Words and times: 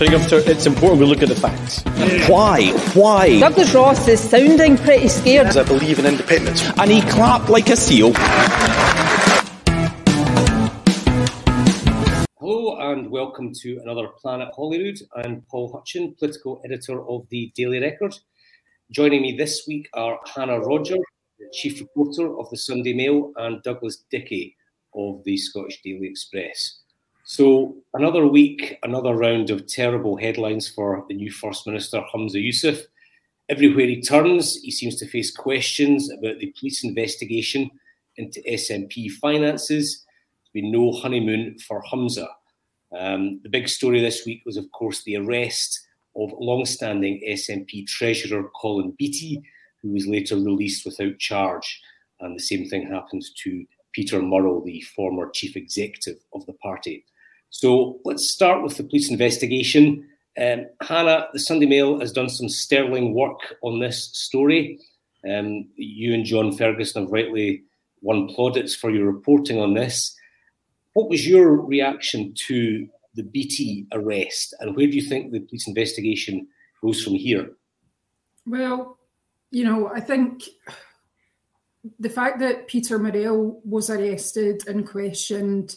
it's 0.00 0.66
important 0.66 1.00
we 1.00 1.06
look 1.06 1.22
at 1.22 1.28
the 1.28 1.36
facts. 1.36 1.82
Why? 2.28 2.72
Why? 2.94 3.38
Douglas 3.38 3.72
Ross 3.74 4.08
is 4.08 4.18
sounding 4.18 4.76
pretty 4.76 5.08
scared. 5.08 5.46
I 5.46 5.62
believe 5.62 5.98
in 6.00 6.06
independence. 6.06 6.68
And 6.78 6.90
he 6.90 7.00
clapped 7.02 7.48
like 7.48 7.68
a 7.68 7.76
seal. 7.76 8.12
Hello 12.40 12.90
and 12.90 13.08
welcome 13.10 13.52
to 13.62 13.78
another 13.82 14.08
Planet 14.20 14.48
Holyrood. 14.52 14.98
I'm 15.14 15.42
Paul 15.50 15.72
Hutcheon, 15.72 16.18
political 16.18 16.60
editor 16.64 17.06
of 17.08 17.28
the 17.30 17.52
Daily 17.54 17.80
Record. 17.80 18.16
Joining 18.90 19.22
me 19.22 19.36
this 19.36 19.64
week 19.68 19.88
are 19.94 20.18
Hannah 20.34 20.58
Rodger, 20.60 20.98
the 21.38 21.46
chief 21.52 21.80
reporter 21.80 22.36
of 22.38 22.50
the 22.50 22.58
Sunday 22.58 22.94
Mail, 22.94 23.32
and 23.36 23.62
Douglas 23.62 24.04
Dickie 24.10 24.56
of 24.94 25.22
the 25.24 25.36
Scottish 25.36 25.80
Daily 25.82 26.08
Express. 26.08 26.80
So, 27.26 27.74
another 27.94 28.26
week, 28.26 28.78
another 28.82 29.14
round 29.14 29.48
of 29.48 29.66
terrible 29.66 30.18
headlines 30.18 30.68
for 30.68 31.06
the 31.08 31.14
new 31.14 31.32
First 31.32 31.66
Minister, 31.66 32.04
Humza 32.14 32.36
Yousaf. 32.36 32.82
Everywhere 33.48 33.86
he 33.86 34.02
turns, 34.02 34.60
he 34.60 34.70
seems 34.70 34.96
to 34.96 35.08
face 35.08 35.34
questions 35.34 36.10
about 36.10 36.38
the 36.38 36.52
police 36.58 36.84
investigation 36.84 37.70
into 38.18 38.42
SNP 38.42 39.10
finances. 39.12 40.04
There's 40.04 40.62
been 40.62 40.70
no 40.70 40.92
honeymoon 40.92 41.56
for 41.66 41.82
Humza. 41.90 42.26
Um, 42.94 43.40
the 43.42 43.48
big 43.48 43.70
story 43.70 44.02
this 44.02 44.26
week 44.26 44.42
was, 44.44 44.58
of 44.58 44.70
course, 44.72 45.02
the 45.02 45.16
arrest 45.16 45.80
of 46.14 46.30
long-standing 46.38 47.22
SNP 47.26 47.86
treasurer 47.86 48.50
Colin 48.54 48.94
Beattie, 48.98 49.42
who 49.80 49.92
was 49.92 50.06
later 50.06 50.36
released 50.36 50.84
without 50.84 51.18
charge. 51.18 51.80
And 52.20 52.36
the 52.38 52.42
same 52.42 52.68
thing 52.68 52.86
happened 52.86 53.24
to 53.44 53.64
Peter 53.94 54.20
Murrell, 54.20 54.62
the 54.62 54.82
former 54.94 55.30
chief 55.30 55.56
executive 55.56 56.18
of 56.34 56.44
the 56.44 56.52
party. 56.52 57.06
So 57.54 58.00
let's 58.04 58.28
start 58.28 58.64
with 58.64 58.76
the 58.76 58.82
police 58.82 59.08
investigation. 59.08 60.08
Um, 60.36 60.66
Hannah, 60.82 61.28
the 61.32 61.38
Sunday 61.38 61.66
Mail 61.66 62.00
has 62.00 62.10
done 62.10 62.28
some 62.28 62.48
sterling 62.48 63.14
work 63.14 63.38
on 63.62 63.78
this 63.78 64.10
story. 64.12 64.80
Um, 65.24 65.68
you 65.76 66.14
and 66.14 66.24
John 66.24 66.50
Ferguson 66.50 67.04
have 67.04 67.12
rightly 67.12 67.62
won 68.02 68.26
plaudits 68.26 68.74
for 68.74 68.90
your 68.90 69.06
reporting 69.06 69.60
on 69.60 69.74
this. 69.74 70.16
What 70.94 71.08
was 71.08 71.28
your 71.28 71.64
reaction 71.64 72.34
to 72.48 72.88
the 73.14 73.22
Beattie 73.22 73.86
arrest, 73.92 74.52
and 74.58 74.74
where 74.74 74.88
do 74.88 74.96
you 74.96 75.02
think 75.02 75.30
the 75.30 75.38
police 75.38 75.68
investigation 75.68 76.48
goes 76.82 77.04
from 77.04 77.14
here? 77.14 77.52
Well, 78.46 78.98
you 79.52 79.62
know, 79.62 79.92
I 79.94 80.00
think 80.00 80.42
the 82.00 82.10
fact 82.10 82.40
that 82.40 82.66
Peter 82.66 82.98
Murrell 82.98 83.60
was 83.64 83.90
arrested 83.90 84.66
and 84.66 84.84
questioned 84.84 85.76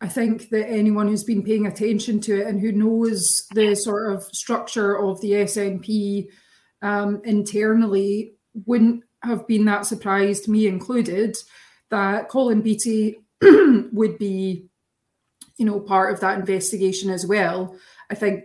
I 0.00 0.08
think 0.08 0.50
that 0.50 0.68
anyone 0.68 1.08
who's 1.08 1.24
been 1.24 1.42
paying 1.42 1.66
attention 1.66 2.20
to 2.20 2.40
it 2.40 2.46
and 2.46 2.60
who 2.60 2.70
knows 2.70 3.46
the 3.52 3.74
sort 3.74 4.12
of 4.12 4.22
structure 4.24 4.96
of 4.96 5.20
the 5.20 5.32
SNP 5.32 6.28
um, 6.82 7.20
internally 7.24 8.34
wouldn't 8.66 9.02
have 9.22 9.46
been 9.48 9.64
that 9.64 9.86
surprised, 9.86 10.48
me 10.48 10.68
included, 10.68 11.36
that 11.90 12.28
Colin 12.28 12.62
Beattie 12.62 13.16
would 13.42 14.18
be, 14.18 14.68
you 15.56 15.66
know, 15.66 15.80
part 15.80 16.12
of 16.12 16.20
that 16.20 16.38
investigation 16.38 17.10
as 17.10 17.26
well. 17.26 17.74
I 18.08 18.14
think 18.14 18.44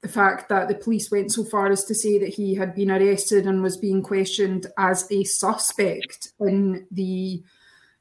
the 0.00 0.08
fact 0.08 0.48
that 0.48 0.68
the 0.68 0.74
police 0.74 1.10
went 1.10 1.32
so 1.32 1.44
far 1.44 1.70
as 1.70 1.84
to 1.84 1.94
say 1.94 2.18
that 2.18 2.28
he 2.28 2.54
had 2.54 2.74
been 2.74 2.90
arrested 2.90 3.46
and 3.46 3.62
was 3.62 3.76
being 3.76 4.02
questioned 4.02 4.66
as 4.78 5.06
a 5.10 5.24
suspect 5.24 6.28
in 6.40 6.86
the 6.90 7.42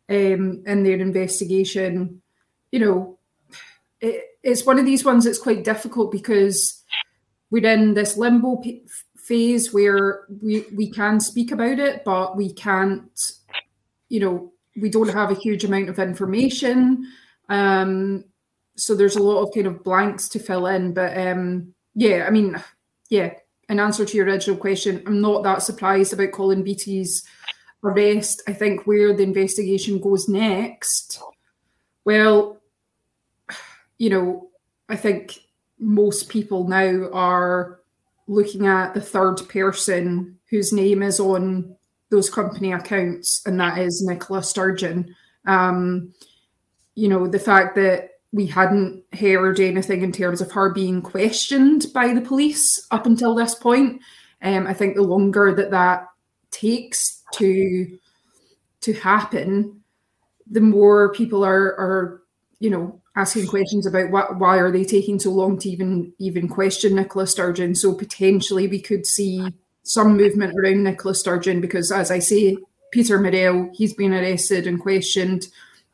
um, 0.10 0.64
in 0.66 0.84
their 0.84 1.00
investigation 1.00 2.22
you 2.72 2.80
know, 2.80 3.20
it, 4.02 4.24
it's 4.44 4.66
one 4.66 4.80
of 4.80 4.86
these 4.86 5.06
ones 5.06 5.26
that's 5.26 5.40
quite 5.40 5.64
difficult 5.64 6.12
because 6.12 6.84
we're 7.50 7.66
in 7.66 7.94
this 7.94 8.18
limbo 8.18 8.58
p- 8.58 8.88
phase 9.18 9.74
where 9.74 10.26
we 10.42 10.66
we 10.76 10.90
can 10.90 11.20
speak 11.20 11.52
about 11.52 11.80
it, 11.80 12.04
but 12.06 12.36
we 12.38 12.54
can't. 12.54 13.20
You 14.10 14.20
know, 14.22 14.54
we 14.80 14.90
don't 14.90 15.10
have 15.10 15.32
a 15.32 15.36
huge 15.36 15.66
amount 15.66 15.90
of 15.90 16.00
information, 16.00 17.12
um, 17.50 18.24
so 18.76 18.96
there's 18.96 19.18
a 19.18 19.24
lot 19.24 19.42
of 19.42 19.54
kind 19.54 19.68
of 19.68 19.84
blanks 19.84 20.30
to 20.30 20.40
fill 20.40 20.68
in. 20.68 20.94
But 20.94 21.18
um, 21.18 21.74
yeah, 21.96 22.26
I 22.28 22.30
mean, 22.30 22.62
yeah. 23.10 23.34
In 23.70 23.82
answer 23.82 24.06
to 24.06 24.18
your 24.18 24.28
original 24.28 24.56
question, 24.56 25.04
I'm 25.06 25.20
not 25.20 25.44
that 25.44 25.62
surprised 25.62 26.14
about 26.14 26.32
Colin 26.32 26.64
Beattie's 26.64 27.24
arrest. 27.84 28.42
I 28.48 28.54
think 28.54 28.88
where 28.88 29.14
the 29.14 29.24
investigation 29.24 30.00
goes 30.00 30.30
next, 30.30 31.22
well, 32.06 32.57
you 33.98 34.10
know, 34.10 34.50
I 34.90 34.96
think 34.96 35.40
most 35.80 36.30
people 36.30 36.68
now 36.68 37.10
are 37.12 37.80
looking 38.28 38.68
at 38.68 38.94
the 38.94 39.02
third 39.02 39.38
person 39.50 40.38
whose 40.50 40.74
name 40.74 41.02
is 41.02 41.20
on 41.20 41.76
those 42.10 42.30
company 42.30 42.72
accounts, 42.72 43.42
and 43.46 43.60
that 43.60 43.78
is 43.78 44.02
Nicola 44.02 44.44
Sturgeon. 44.44 45.16
Um, 45.46 46.14
you 46.96 47.08
know, 47.08 47.28
the 47.28 47.40
fact 47.40 47.76
that 47.76 48.12
we 48.32 48.46
hadn't 48.46 49.04
heard 49.14 49.60
anything 49.60 50.04
in 50.04 50.12
terms 50.12 50.42
of 50.42 50.52
her 50.52 50.74
being 50.74 51.02
questioned 51.02 51.88
by 51.94 52.14
the 52.14 52.22
police 52.22 52.86
up 52.92 53.06
until 53.06 53.34
this 53.34 53.56
point. 53.56 54.02
Um, 54.42 54.68
I 54.68 54.74
think 54.74 54.96
the 54.96 55.04
longer 55.04 55.54
that 55.56 55.72
that 55.72 56.08
takes 56.52 57.24
to 57.34 57.98
to 58.82 58.94
happen, 58.94 59.82
the 60.50 60.62
more 60.62 61.14
people 61.14 61.44
are 61.44 61.76
are 61.80 62.22
you 62.60 62.70
know 62.70 63.02
asking 63.18 63.48
questions 63.48 63.88
about 63.88 64.12
what, 64.12 64.38
why 64.38 64.58
are 64.60 64.72
they 64.72 64.86
taking 64.86 65.20
so 65.20 65.32
long 65.32 65.58
to 65.58 65.70
even 65.70 66.14
even 66.20 66.48
question 66.48 66.96
Nicola 66.96 67.26
Sturgeon. 67.26 67.74
So 67.74 67.94
potentially 67.94 68.68
we 68.68 68.80
could 68.80 69.06
see 69.06 69.44
some 69.84 70.16
movement 70.16 70.54
around 70.58 70.84
Nicola 70.84 71.16
Sturgeon 71.16 71.60
because, 71.60 71.92
as 71.92 72.12
I 72.12 72.20
say, 72.20 72.58
Peter 72.92 73.20
Murrell 73.20 73.72
he's 73.74 73.94
been 73.94 74.14
arrested 74.14 74.68
and 74.68 74.80
questioned. 74.80 75.48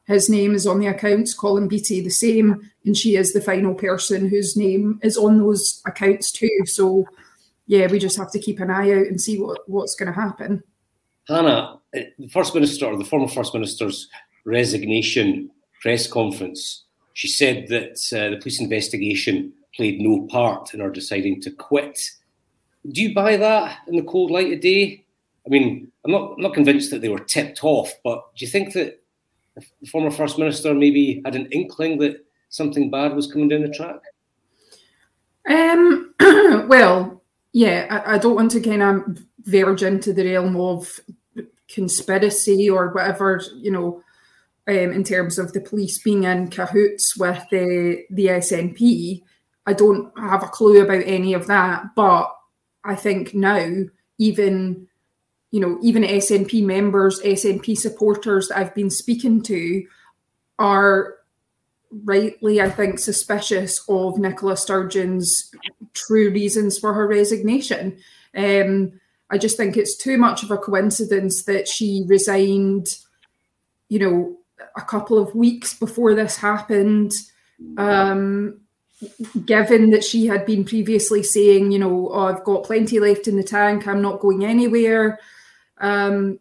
His 0.05 0.29
name 0.29 0.53
is 0.53 0.67
on 0.67 0.79
the 0.79 0.87
accounts. 0.87 1.33
Colin 1.33 1.69
Beattie 1.69 2.01
the 2.01 2.09
same, 2.09 2.69
and 2.85 2.95
she 2.95 3.15
is 3.15 3.31
the 3.31 3.39
final 3.39 3.73
person 3.73 4.27
whose 4.27 4.57
name 4.57 4.99
is 5.01 5.17
on 5.17 5.37
those 5.37 5.81
accounts 5.85 6.29
too. 6.29 6.65
So 6.65 7.05
yeah, 7.67 7.87
we 7.87 7.99
just 7.99 8.17
have 8.17 8.31
to 8.33 8.39
keep 8.39 8.59
an 8.59 8.69
eye 8.69 8.91
out 8.91 9.07
and 9.07 9.21
see 9.21 9.39
what, 9.39 9.61
what's 9.67 9.95
going 9.95 10.13
to 10.13 10.19
happen. 10.19 10.61
Hannah, 11.29 11.79
eh, 11.93 12.03
the 12.19 12.27
First 12.27 12.53
Minister, 12.53 12.87
or 12.87 12.97
the 12.97 13.05
former 13.05 13.29
First 13.29 13.53
Minister's 13.53 14.09
resignation 14.45 15.49
press 15.81 16.05
conference 16.05 16.83
she 17.13 17.27
said 17.27 17.67
that 17.69 17.99
uh, 18.11 18.31
the 18.31 18.37
police 18.37 18.59
investigation 18.59 19.53
played 19.75 19.99
no 19.99 20.27
part 20.27 20.73
in 20.73 20.79
her 20.79 20.89
deciding 20.89 21.41
to 21.41 21.51
quit. 21.51 21.99
Do 22.89 23.01
you 23.01 23.13
buy 23.13 23.37
that 23.37 23.79
in 23.87 23.95
the 23.95 24.03
cold 24.03 24.31
light 24.31 24.51
of 24.51 24.61
day? 24.61 25.05
I 25.45 25.49
mean, 25.49 25.91
I'm 26.05 26.11
not 26.11 26.33
I'm 26.35 26.41
not 26.41 26.53
convinced 26.53 26.91
that 26.91 27.01
they 27.01 27.09
were 27.09 27.19
tipped 27.19 27.63
off, 27.63 27.91
but 28.03 28.23
do 28.35 28.45
you 28.45 28.51
think 28.51 28.73
that 28.73 29.01
the 29.55 29.87
former 29.87 30.11
first 30.11 30.37
minister 30.37 30.73
maybe 30.73 31.21
had 31.23 31.35
an 31.35 31.47
inkling 31.51 31.99
that 31.99 32.25
something 32.49 32.89
bad 32.89 33.15
was 33.15 33.31
coming 33.31 33.47
down 33.47 33.61
the 33.61 33.69
track? 33.69 34.01
Um, 35.49 36.13
well, 36.67 37.21
yeah, 37.51 37.87
I, 37.89 38.15
I 38.15 38.17
don't 38.17 38.35
want 38.35 38.51
to 38.51 38.61
kind 38.61 38.81
of 38.81 39.19
verge 39.43 39.83
into 39.83 40.13
the 40.13 40.25
realm 40.25 40.55
of 40.55 40.99
conspiracy 41.67 42.69
or 42.69 42.89
whatever, 42.89 43.41
you 43.55 43.71
know, 43.71 44.01
um, 44.67 44.75
in 44.75 45.03
terms 45.03 45.37
of 45.37 45.53
the 45.53 45.61
police 45.61 46.01
being 46.01 46.23
in 46.23 46.49
cahoots 46.49 47.17
with 47.17 47.43
the 47.51 48.03
the 48.09 48.27
SNP. 48.27 49.21
I 49.65 49.73
don't 49.73 50.11
have 50.19 50.43
a 50.43 50.47
clue 50.47 50.81
about 50.81 51.03
any 51.05 51.33
of 51.33 51.47
that, 51.47 51.95
but 51.95 52.33
I 52.83 52.95
think 52.95 53.33
now 53.33 53.83
even 54.17 54.87
you 55.51 55.59
know 55.59 55.77
even 55.81 56.03
SNP 56.03 56.63
members, 56.63 57.19
SNP 57.21 57.77
supporters 57.77 58.47
that 58.47 58.57
I've 58.57 58.75
been 58.75 58.89
speaking 58.89 59.41
to 59.43 59.85
are 60.59 61.15
rightly, 62.03 62.61
I 62.61 62.69
think, 62.69 62.99
suspicious 62.99 63.83
of 63.87 64.17
Nicola 64.17 64.57
Sturgeon's 64.57 65.51
true 65.93 66.31
reasons 66.31 66.79
for 66.79 66.93
her 66.93 67.07
resignation. 67.07 67.97
Um, 68.35 68.99
I 69.29 69.37
just 69.37 69.57
think 69.57 69.77
it's 69.77 69.95
too 69.95 70.17
much 70.17 70.43
of 70.43 70.51
a 70.51 70.57
coincidence 70.57 71.43
that 71.43 71.67
she 71.67 72.03
resigned, 72.07 72.97
you 73.89 73.99
know, 73.99 74.37
a 74.75 74.81
couple 74.81 75.17
of 75.17 75.35
weeks 75.35 75.73
before 75.77 76.15
this 76.15 76.37
happened. 76.37 77.11
Um, 77.77 78.59
given 79.45 79.89
that 79.91 80.03
she 80.03 80.25
had 80.25 80.45
been 80.45 80.63
previously 80.63 81.23
saying, 81.23 81.71
you 81.71 81.79
know, 81.79 82.09
oh, 82.11 82.25
I've 82.25 82.43
got 82.43 82.63
plenty 82.63 82.99
left 82.99 83.27
in 83.27 83.35
the 83.35 83.43
tank, 83.43 83.87
I'm 83.87 84.01
not 84.01 84.19
going 84.19 84.45
anywhere. 84.45 85.19
Um, 85.79 86.39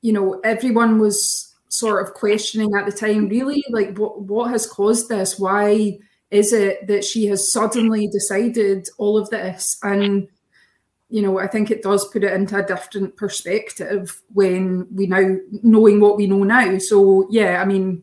you 0.00 0.12
know, 0.12 0.40
everyone 0.40 0.98
was 0.98 1.54
sort 1.68 2.06
of 2.06 2.14
questioning 2.14 2.74
at 2.74 2.86
the 2.86 2.92
time, 2.92 3.28
really, 3.28 3.64
like 3.70 3.96
what 3.96 4.20
what 4.22 4.50
has 4.50 4.66
caused 4.66 5.08
this? 5.08 5.38
Why 5.38 5.98
is 6.30 6.52
it 6.52 6.86
that 6.86 7.04
she 7.04 7.26
has 7.26 7.52
suddenly 7.52 8.08
decided 8.08 8.88
all 8.98 9.16
of 9.16 9.30
this? 9.30 9.78
And 9.82 10.28
you 11.12 11.20
know, 11.20 11.38
I 11.38 11.46
think 11.46 11.70
it 11.70 11.82
does 11.82 12.08
put 12.08 12.24
it 12.24 12.32
into 12.32 12.56
a 12.56 12.66
different 12.66 13.16
perspective 13.16 14.22
when 14.32 14.86
we 14.94 15.06
now 15.06 15.36
knowing 15.62 16.00
what 16.00 16.16
we 16.16 16.26
know 16.26 16.42
now. 16.42 16.78
So 16.78 17.28
yeah, 17.30 17.60
I 17.60 17.66
mean, 17.66 18.02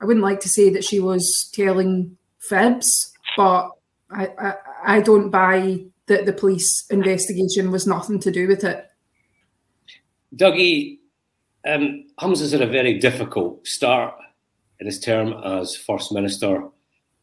I 0.00 0.04
wouldn't 0.04 0.24
like 0.24 0.38
to 0.40 0.48
say 0.48 0.70
that 0.70 0.84
she 0.84 1.00
was 1.00 1.50
telling 1.52 2.16
fibs, 2.38 3.12
but 3.36 3.70
I, 4.12 4.28
I, 4.38 4.54
I 4.84 5.00
don't 5.00 5.30
buy 5.30 5.80
that 6.06 6.26
the 6.26 6.32
police 6.32 6.84
investigation 6.90 7.72
was 7.72 7.88
nothing 7.88 8.20
to 8.20 8.30
do 8.30 8.46
with 8.46 8.62
it. 8.62 8.88
Dougie, 10.36 10.98
um, 11.66 12.04
Humza's 12.20 12.52
had 12.52 12.62
a 12.62 12.68
very 12.68 13.00
difficult 13.00 13.66
start 13.66 14.14
in 14.78 14.86
his 14.86 15.00
term 15.00 15.32
as 15.44 15.74
First 15.74 16.12
Minister. 16.12 16.68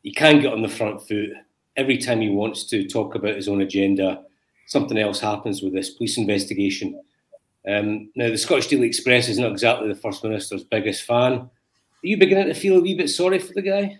He 0.04 0.12
can 0.12 0.42
get 0.42 0.52
on 0.52 0.62
the 0.62 0.68
front 0.68 1.08
foot. 1.08 1.30
Every 1.78 2.00
time 2.00 2.20
he 2.20 2.30
wants 2.30 2.66
to 2.66 2.86
talk 2.86 3.16
about 3.16 3.36
his 3.36 3.48
own 3.48 3.62
agenda, 3.62 4.26
something 4.68 4.98
else 4.98 5.20
happens 5.20 5.62
with 5.62 5.74
this 5.74 5.92
police 5.92 6.18
investigation. 6.18 7.02
Um, 7.68 8.10
now, 8.16 8.30
the 8.30 8.38
Scottish 8.38 8.68
Daily 8.68 8.88
Express 8.88 9.28
is 9.28 9.40
not 9.40 9.52
exactly 9.52 9.88
the 9.88 9.96
First 9.96 10.24
Minister's 10.24 10.64
biggest 10.64 11.04
fan. 11.04 11.34
Are 11.34 12.08
you 12.08 12.18
beginning 12.18 12.48
to 12.48 12.54
feel 12.54 12.78
a 12.78 12.82
wee 12.82 12.96
bit 12.96 13.10
sorry 13.10 13.40
for 13.40 13.54
the 13.54 13.62
guy? 13.62 13.98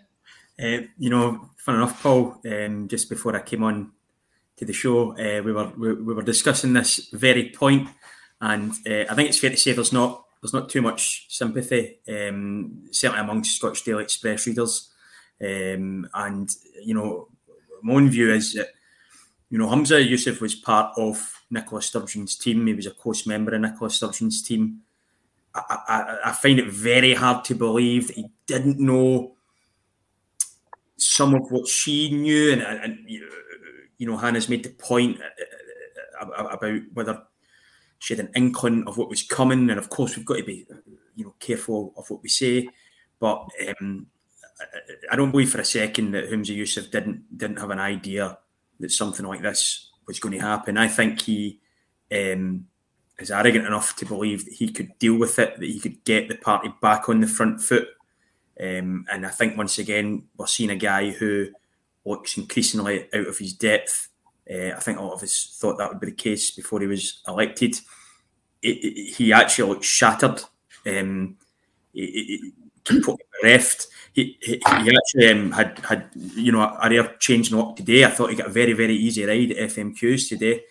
Uh, 0.62 0.86
you 0.98 1.10
know, 1.10 1.50
fun 1.58 1.76
enough, 1.76 2.02
Paul. 2.02 2.40
Um, 2.46 2.88
just 2.88 3.10
before 3.10 3.36
I 3.36 3.42
came 3.42 3.64
on 3.64 3.92
to 4.58 4.66
the 4.66 4.74
show, 4.74 5.12
uh, 5.18 5.42
we 5.44 5.52
were 5.52 5.72
we, 5.78 5.94
we, 5.94 6.14
were 6.14 6.22
discussing 6.22 6.74
this 6.74 7.10
very 7.12 7.50
point, 7.50 7.90
and 8.40 8.72
uh, 8.88 9.06
I 9.10 9.16
think 9.16 9.30
it's 9.30 9.40
fair 9.40 9.50
to 9.50 9.58
say 9.58 9.74
there's 9.74 9.92
not 9.92 10.24
there's 10.42 10.54
not 10.54 10.70
too 10.70 10.82
much 10.82 11.26
sympathy, 11.30 12.00
um, 12.08 12.84
certainly 12.92 13.22
amongst 13.22 13.58
Scottish 13.58 13.82
Daily 13.82 14.04
Express 14.04 14.48
readers, 14.48 14.92
um, 15.42 16.08
and 16.14 16.50
you 16.84 16.94
know, 16.94 17.28
my 17.82 17.96
own 17.96 18.10
view 18.10 18.32
is 18.32 18.54
that 18.54 18.70
you 19.50 19.58
know 19.58 19.68
Humza 19.68 20.08
Yousaf 20.08 20.42
was 20.42 20.56
part 20.56 20.98
of 20.98 21.44
Nicola 21.50 21.82
Sturgeon's 21.82 22.36
team. 22.36 22.66
He 22.68 22.74
was 22.74 22.88
a 22.88 22.92
close 22.92 23.26
member 23.26 23.54
of 23.54 23.62
Nicola 23.62 23.90
Sturgeon's 23.90 24.42
team. 24.42 24.82
I, 25.54 25.78
I, 25.88 26.18
I 26.26 26.32
find 26.34 26.60
it 26.60 26.68
very 26.68 27.14
hard 27.14 27.46
to 27.46 27.56
believe 27.56 28.08
that 28.08 28.18
he 28.18 28.30
didn't 28.46 28.80
know 28.80 29.36
some 30.98 31.34
of 31.34 31.52
what 31.52 31.68
she 31.68 32.12
knew, 32.12 32.52
and, 32.54 32.62
and 32.62 33.10
you 33.98 34.08
know, 34.08 34.18
Hannah's 34.18 34.50
made 34.50 34.64
the 34.64 34.70
point 34.70 35.20
uh, 35.22 36.26
uh, 36.26 36.48
about 36.48 36.82
whether 36.94 37.24
she 38.00 38.16
had 38.16 38.26
an 38.26 38.32
inkling 38.36 38.84
of 38.88 38.98
what 38.98 39.10
was 39.10 39.24
coming, 39.24 39.70
and 39.70 39.80
of 39.80 39.90
course 39.90 40.16
we've 40.16 40.26
got 40.26 40.38
to 40.38 40.44
be, 40.44 40.66
you 41.16 41.26
know, 41.26 41.36
careful 41.40 41.94
of 41.98 42.10
what 42.10 42.22
we 42.22 42.30
say. 42.30 42.68
But 43.20 43.48
um, 43.82 44.08
I 45.12 45.16
don't 45.16 45.32
believe 45.32 45.52
for 45.52 45.62
a 45.62 45.66
second 45.66 46.12
that 46.12 46.30
Humza 46.30 46.56
Yousaf 46.58 46.92
didn't 46.92 47.38
didn't 47.38 47.60
have 47.60 47.72
an 47.72 47.80
idea 47.80 48.38
that 48.80 48.92
something 48.92 49.26
like 49.26 49.42
this 49.42 49.92
was 50.08 50.20
going 50.20 50.34
to 50.34 50.46
happen. 50.46 50.78
I 50.78 50.88
think 50.88 51.22
he 51.22 51.60
um, 52.12 52.68
is 53.20 53.32
arrogant 53.32 53.66
enough 53.66 53.96
to 53.98 54.06
believe 54.06 54.46
that 54.46 54.54
he 54.54 54.72
could 54.72 54.98
deal 55.00 55.18
with 55.18 55.40
it, 55.40 55.60
that 55.60 55.66
he 55.66 55.80
could 55.80 56.04
get 56.04 56.28
the 56.28 56.36
party 56.36 56.74
back 56.82 57.10
on 57.10 57.22
the 57.22 57.28
front 57.28 57.62
foot. 57.62 57.88
Um, 58.60 59.06
and 59.12 59.26
I 59.26 59.30
think 59.30 59.58
once 59.58 59.80
again, 59.80 60.24
we're 60.38 60.48
seeing 60.48 60.70
a 60.70 60.76
guy 60.76 61.12
who 61.12 61.48
looks 62.06 62.38
increasingly 62.38 63.08
out 63.14 63.28
of 63.28 63.38
his 63.38 63.54
depth. 63.54 64.10
Uh, 64.50 64.72
I 64.76 64.80
think 64.80 65.00
a 65.00 65.02
lot 65.02 65.14
of 65.14 65.24
us 65.24 65.58
thought 65.60 65.78
that 65.78 65.90
would 65.90 66.00
be 66.00 66.08
the 66.08 66.14
case 66.14 66.52
before 66.52 66.80
he 66.80 66.88
was 66.88 67.22
elected. 67.28 67.76
It, 68.62 68.78
it, 68.84 69.14
he 69.16 69.34
actually 69.34 69.82
shattered. 69.82 70.42
Um, 70.86 71.38
it, 71.94 72.54
bereft. 73.42 73.88
He, 74.14 74.38
he, 74.42 74.62
he 74.84 74.98
actually 74.98 75.32
um, 75.32 75.52
had 75.52 75.80
had 75.80 76.10
you 76.16 76.52
know 76.52 76.62
a 76.62 76.90
rare 76.90 77.16
change 77.20 77.52
in 77.52 77.58
luck 77.58 77.76
today. 77.76 78.06
I 78.06 78.10
thought 78.10 78.30
he 78.30 78.36
got 78.36 78.48
a 78.48 78.52
very 78.52 78.74
very 78.74 78.96
easy 78.96 79.26
ride 79.26 79.52
at 79.52 79.70
FMQs 79.70 80.30
today. 80.30 80.64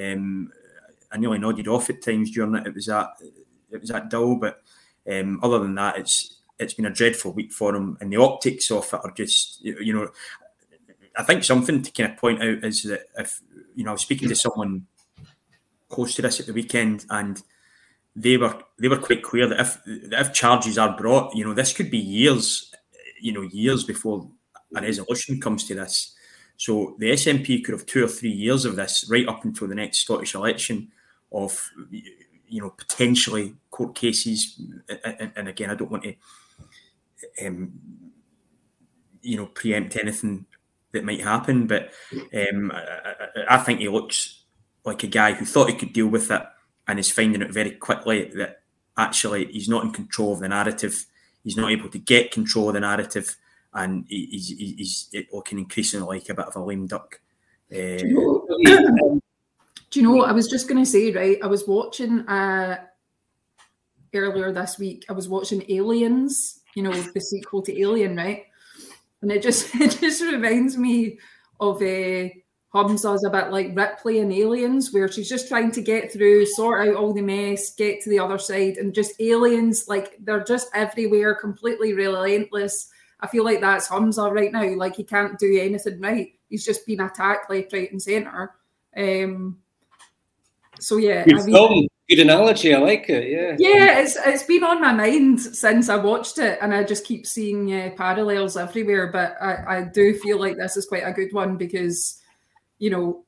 Um, 0.00 0.52
I 1.10 1.18
nearly 1.18 1.38
nodded 1.38 1.68
off 1.68 1.90
at 1.90 2.02
times 2.02 2.30
during 2.30 2.54
it. 2.54 2.66
It 2.66 2.74
was 2.74 2.86
that 2.86 3.10
it 3.70 3.80
was 3.80 3.90
that 3.90 4.10
dull, 4.10 4.36
but 4.36 4.62
um, 5.10 5.40
other 5.42 5.58
than 5.58 5.74
that, 5.74 5.98
it's 5.98 6.36
it's 6.58 6.74
been 6.74 6.86
a 6.86 6.90
dreadful 6.90 7.32
week 7.32 7.52
for 7.52 7.74
him, 7.74 7.98
and 8.00 8.12
the 8.12 8.20
optics 8.20 8.70
of 8.70 8.86
it 8.92 9.00
are 9.02 9.12
just 9.12 9.62
you 9.64 9.92
know. 9.92 10.08
I 11.16 11.22
think 11.22 11.44
something 11.44 11.80
to 11.80 11.90
kind 11.92 12.12
of 12.12 12.18
point 12.18 12.42
out 12.42 12.64
is 12.64 12.82
that 12.84 13.06
if 13.16 13.40
you 13.74 13.84
know, 13.84 13.90
I 13.90 13.92
was 13.92 14.02
speaking 14.02 14.28
to 14.28 14.34
someone 14.34 14.86
close 15.88 16.14
to 16.16 16.22
this 16.22 16.40
at 16.40 16.46
the 16.46 16.52
weekend, 16.52 17.06
and 17.10 17.40
they 18.16 18.36
were 18.36 18.62
they 18.78 18.88
were 18.88 18.98
quite 18.98 19.22
clear 19.22 19.48
that 19.48 19.60
if 19.60 19.80
if 19.86 20.32
charges 20.32 20.78
are 20.78 20.96
brought, 20.96 21.34
you 21.34 21.44
know, 21.44 21.54
this 21.54 21.72
could 21.72 21.90
be 21.90 21.98
years, 21.98 22.72
you 23.20 23.32
know, 23.32 23.42
years 23.42 23.84
before 23.84 24.28
a 24.76 24.80
resolution 24.80 25.40
comes 25.40 25.64
to 25.64 25.74
this. 25.74 26.14
So 26.56 26.94
the 26.98 27.10
SNP 27.10 27.64
could 27.64 27.72
have 27.72 27.86
two 27.86 28.04
or 28.04 28.08
three 28.08 28.30
years 28.30 28.64
of 28.64 28.76
this 28.76 29.08
right 29.10 29.26
up 29.26 29.44
until 29.44 29.66
the 29.66 29.74
next 29.74 29.98
Scottish 29.98 30.34
election 30.34 30.92
of 31.32 31.70
you 31.90 32.60
know 32.60 32.70
potentially 32.70 33.54
court 33.70 33.94
cases. 33.96 34.60
And, 35.04 35.32
and 35.34 35.48
again, 35.48 35.70
I 35.70 35.74
don't 35.74 35.90
want 35.90 36.04
to 36.04 36.14
um, 37.44 37.72
you 39.22 39.36
know 39.36 39.46
preempt 39.46 39.96
anything 39.96 40.46
that 40.92 41.04
might 41.04 41.20
happen, 41.20 41.66
but 41.66 41.90
um, 42.32 42.70
I, 42.72 43.56
I 43.56 43.58
think 43.58 43.80
he 43.80 43.88
looks 43.88 44.44
like 44.84 45.02
a 45.02 45.08
guy 45.08 45.32
who 45.32 45.44
thought 45.44 45.70
he 45.70 45.74
could 45.74 45.92
deal 45.92 46.06
with 46.06 46.30
it 46.30 46.42
and 46.86 46.98
is 46.98 47.10
finding 47.10 47.42
it 47.42 47.52
very 47.52 47.72
quickly 47.72 48.30
that 48.36 48.62
actually 48.96 49.46
he's 49.46 49.68
not 49.68 49.84
in 49.84 49.92
control 49.92 50.32
of 50.32 50.40
the 50.40 50.48
narrative. 50.48 51.06
He's 51.42 51.56
not 51.56 51.70
able 51.70 51.88
to 51.90 51.98
get 51.98 52.30
control 52.30 52.68
of 52.68 52.74
the 52.74 52.80
narrative, 52.80 53.36
and 53.72 54.04
he's, 54.08 54.48
he's 54.48 55.14
looking 55.32 55.58
increasingly 55.58 56.18
like 56.18 56.28
a 56.28 56.34
bit 56.34 56.46
of 56.46 56.56
a 56.56 56.60
lame 56.60 56.86
duck. 56.86 57.20
Uh, 57.70 57.98
do, 57.98 58.46
you 58.58 58.80
know, 58.80 59.20
do 59.90 60.00
you 60.00 60.02
know 60.02 60.24
I 60.24 60.32
was 60.32 60.48
just 60.48 60.68
going 60.68 60.82
to 60.82 60.90
say? 60.90 61.12
Right, 61.12 61.38
I 61.42 61.46
was 61.46 61.66
watching 61.66 62.20
uh, 62.28 62.78
earlier 64.14 64.52
this 64.52 64.78
week. 64.78 65.04
I 65.08 65.12
was 65.12 65.28
watching 65.28 65.64
Aliens. 65.68 66.60
You 66.74 66.82
know, 66.82 66.92
the 66.92 67.20
sequel 67.20 67.62
to 67.62 67.80
Alien, 67.80 68.16
right? 68.16 68.44
And 69.22 69.30
it 69.30 69.42
just 69.42 69.74
it 69.80 69.98
just 70.00 70.22
reminds 70.22 70.76
me 70.76 71.18
of 71.60 71.82
a. 71.82 72.26
Uh, 72.26 72.34
Humza's 72.74 73.24
a 73.24 73.30
bit 73.30 73.52
like 73.52 73.76
Ripley 73.76 74.18
in 74.18 74.32
Aliens, 74.32 74.92
where 74.92 75.10
she's 75.10 75.28
just 75.28 75.46
trying 75.46 75.70
to 75.72 75.80
get 75.80 76.12
through, 76.12 76.44
sort 76.46 76.88
out 76.88 76.96
all 76.96 77.14
the 77.14 77.22
mess, 77.22 77.72
get 77.74 78.02
to 78.02 78.10
the 78.10 78.18
other 78.18 78.38
side, 78.38 78.78
and 78.78 78.92
just 78.92 79.20
aliens 79.20 79.86
like 79.86 80.16
they're 80.24 80.42
just 80.42 80.68
everywhere, 80.74 81.36
completely 81.36 81.92
relentless. 81.92 82.90
I 83.20 83.28
feel 83.28 83.44
like 83.44 83.60
that's 83.60 83.88
Humza 83.88 84.30
right 84.30 84.52
now. 84.52 84.74
Like 84.74 84.96
he 84.96 85.04
can't 85.04 85.38
do 85.38 85.58
anything 85.60 86.00
right. 86.00 86.32
He's 86.50 86.64
just 86.64 86.84
been 86.84 87.00
attacked 87.00 87.48
left, 87.48 87.72
right, 87.72 87.90
and 87.92 88.02
centre. 88.02 88.54
Um, 88.96 89.58
so 90.80 90.96
yeah, 90.96 91.24
good 91.24 91.40
I 91.40 91.44
mean, 91.46 91.88
Good 92.08 92.18
analogy. 92.18 92.74
I 92.74 92.78
like 92.78 93.08
it. 93.08 93.30
Yeah. 93.30 93.56
Yeah, 93.58 94.00
it's 94.00 94.16
it's 94.26 94.42
been 94.42 94.62
on 94.62 94.80
my 94.80 94.92
mind 94.92 95.40
since 95.40 95.88
I 95.88 95.96
watched 95.96 96.38
it, 96.38 96.58
and 96.60 96.74
I 96.74 96.84
just 96.84 97.06
keep 97.06 97.24
seeing 97.24 97.72
uh, 97.72 97.90
parallels 97.96 98.58
everywhere. 98.58 99.10
But 99.10 99.40
I, 99.40 99.78
I 99.78 99.82
do 99.84 100.12
feel 100.18 100.38
like 100.38 100.56
this 100.56 100.76
is 100.76 100.84
quite 100.84 101.04
a 101.04 101.12
good 101.12 101.32
one 101.32 101.56
because 101.56 102.20
you 102.84 102.90
know, 102.90 103.24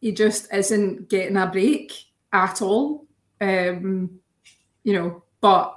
he 0.00 0.12
just 0.12 0.46
isn't 0.54 1.08
getting 1.08 1.36
a 1.36 1.48
break 1.48 1.92
at 2.32 2.62
all. 2.62 3.08
Um, 3.40 4.20
you 4.84 4.92
know, 4.92 5.24
but 5.40 5.76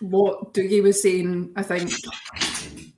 what 0.00 0.52
Dougie 0.52 0.82
was 0.82 1.00
saying, 1.00 1.52
I 1.54 1.62
think 1.62 1.92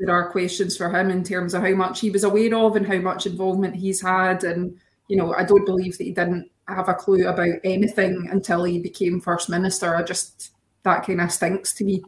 there 0.00 0.14
are 0.14 0.30
questions 0.30 0.74
for 0.74 0.88
him 0.88 1.10
in 1.10 1.22
terms 1.22 1.52
of 1.52 1.60
how 1.60 1.74
much 1.74 2.00
he 2.00 2.08
was 2.08 2.24
aware 2.24 2.54
of 2.56 2.76
and 2.76 2.86
how 2.86 2.96
much 2.96 3.26
involvement 3.26 3.76
he's 3.76 4.00
had. 4.00 4.42
And, 4.42 4.78
you 5.08 5.18
know, 5.18 5.34
I 5.34 5.44
don't 5.44 5.66
believe 5.66 5.98
that 5.98 6.04
he 6.04 6.12
didn't 6.12 6.50
have 6.66 6.88
a 6.88 6.94
clue 6.94 7.28
about 7.28 7.56
anything 7.62 8.28
until 8.32 8.64
he 8.64 8.78
became 8.78 9.20
First 9.20 9.50
Minister. 9.50 9.96
I 9.96 10.02
just, 10.02 10.52
that 10.84 11.04
kind 11.04 11.20
of 11.20 11.30
stinks 11.30 11.74
to 11.74 11.84
me. 11.84 12.02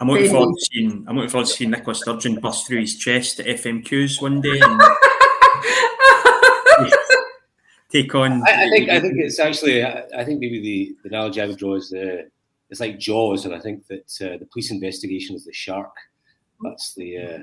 I'm 0.00 0.08
looking 0.08 0.30
forward 0.30 0.54
to 0.54 0.64
seeing 0.72 1.04
I'm 1.06 1.16
looking 1.16 1.28
forward 1.28 1.48
to 1.48 1.52
seeing 1.52 1.70
Nicola 1.72 1.94
Sturgeon 1.94 2.40
bust 2.40 2.66
through 2.66 2.80
his 2.80 2.96
chest 2.96 3.38
at 3.40 3.46
FMQs 3.46 4.22
one 4.22 4.40
day. 4.40 4.58
And- 4.62 4.80
take 7.90 8.14
on. 8.14 8.42
I, 8.46 8.66
I, 8.66 8.70
think 8.70 8.90
I 8.90 9.00
think 9.00 9.14
it's 9.18 9.38
actually 9.38 9.84
I, 9.84 10.24
think 10.24 10.40
maybe 10.40 10.60
the, 10.60 10.96
the 11.02 11.08
analogy 11.16 11.40
I 11.40 11.46
would 11.46 11.58
draw 11.58 11.76
is 11.76 11.90
the 11.90 12.28
it's 12.70 12.80
like 12.80 12.98
Jaws, 12.98 13.44
and 13.44 13.54
I 13.54 13.60
think 13.60 13.86
that 13.86 14.18
uh, 14.20 14.36
the 14.38 14.48
police 14.52 14.70
investigation 14.70 15.34
is 15.34 15.44
the 15.44 15.52
shark. 15.52 15.94
That's 16.62 16.94
the 16.94 17.18
uh, 17.18 17.38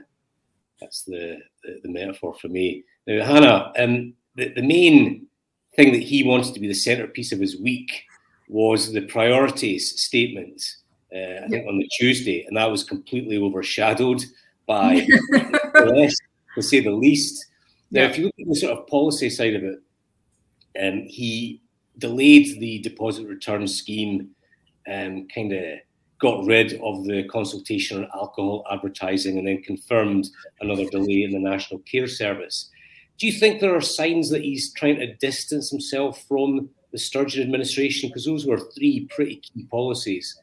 that's 0.80 1.04
the, 1.04 1.40
the, 1.64 1.80
the 1.84 1.90
metaphor 1.90 2.36
for 2.40 2.48
me. 2.48 2.84
Now, 3.08 3.26
Hannah, 3.26 3.72
um, 3.80 4.14
the 4.36 4.50
the 4.50 4.62
main 4.62 5.28
thing 5.76 5.92
that 5.94 6.04
he 6.04 6.24
wanted 6.24 6.54
to 6.54 6.60
be 6.60 6.68
the 6.68 6.74
centerpiece 6.74 7.32
of 7.32 7.40
his 7.40 7.60
week 7.60 8.04
was 8.48 8.92
the 8.92 9.02
priorities 9.02 10.00
statement. 10.02 10.62
Uh, 11.14 11.44
I 11.44 11.48
think 11.48 11.68
on 11.68 11.78
the 11.78 11.90
Tuesday, 11.98 12.44
and 12.46 12.58
that 12.58 12.70
was 12.70 12.84
completely 12.84 13.38
overshadowed 13.38 14.24
by 14.68 14.96
the 15.30 15.94
rest, 15.96 16.22
to 16.56 16.62
say 16.62 16.82
the 16.82 16.92
least. 16.92 17.46
Now, 17.92 18.02
yeah. 18.02 18.10
if 18.10 18.18
you 18.18 18.26
look 18.26 18.36
at 18.40 18.48
the 18.48 18.56
sort 18.56 18.78
of 18.78 18.88
policy 18.88 19.30
side 19.30 19.56
of 19.56 19.64
it, 19.64 19.80
um, 20.82 21.04
he 21.08 21.62
delayed 21.98 22.60
the 22.60 22.80
deposit 22.80 23.28
return 23.28 23.68
scheme, 23.68 24.30
um, 24.92 25.28
kind 25.34 25.54
of 25.54 25.80
got 26.20 26.46
rid 26.46 26.80
of 26.82 27.06
the 27.06 27.24
consultation 27.30 28.04
on 28.04 28.10
alcohol 28.14 28.66
advertising, 28.72 29.38
and 29.38 29.48
then 29.48 29.62
confirmed 29.62 30.28
another 30.62 30.86
delay 30.90 31.24
in 31.24 31.32
the 31.32 31.40
National 31.40 31.80
Care 31.82 32.08
Service. 32.08 32.70
Do 33.18 33.28
you 33.28 33.34
think 33.34 33.60
there 33.60 33.76
are 33.76 33.82
signs 33.82 34.30
that 34.30 34.44
he's 34.44 34.74
trying 34.74 34.98
to 34.98 35.16
distance 35.16 35.72
himself 35.72 36.24
from 36.28 36.70
the 36.92 36.98
Sturgeon 36.98 37.44
administration? 37.44 38.10
Because 38.10 38.26
those 38.26 38.46
were 38.46 38.60
three 38.76 39.08
pretty 39.10 39.38
key 39.38 39.66
policies 39.72 40.38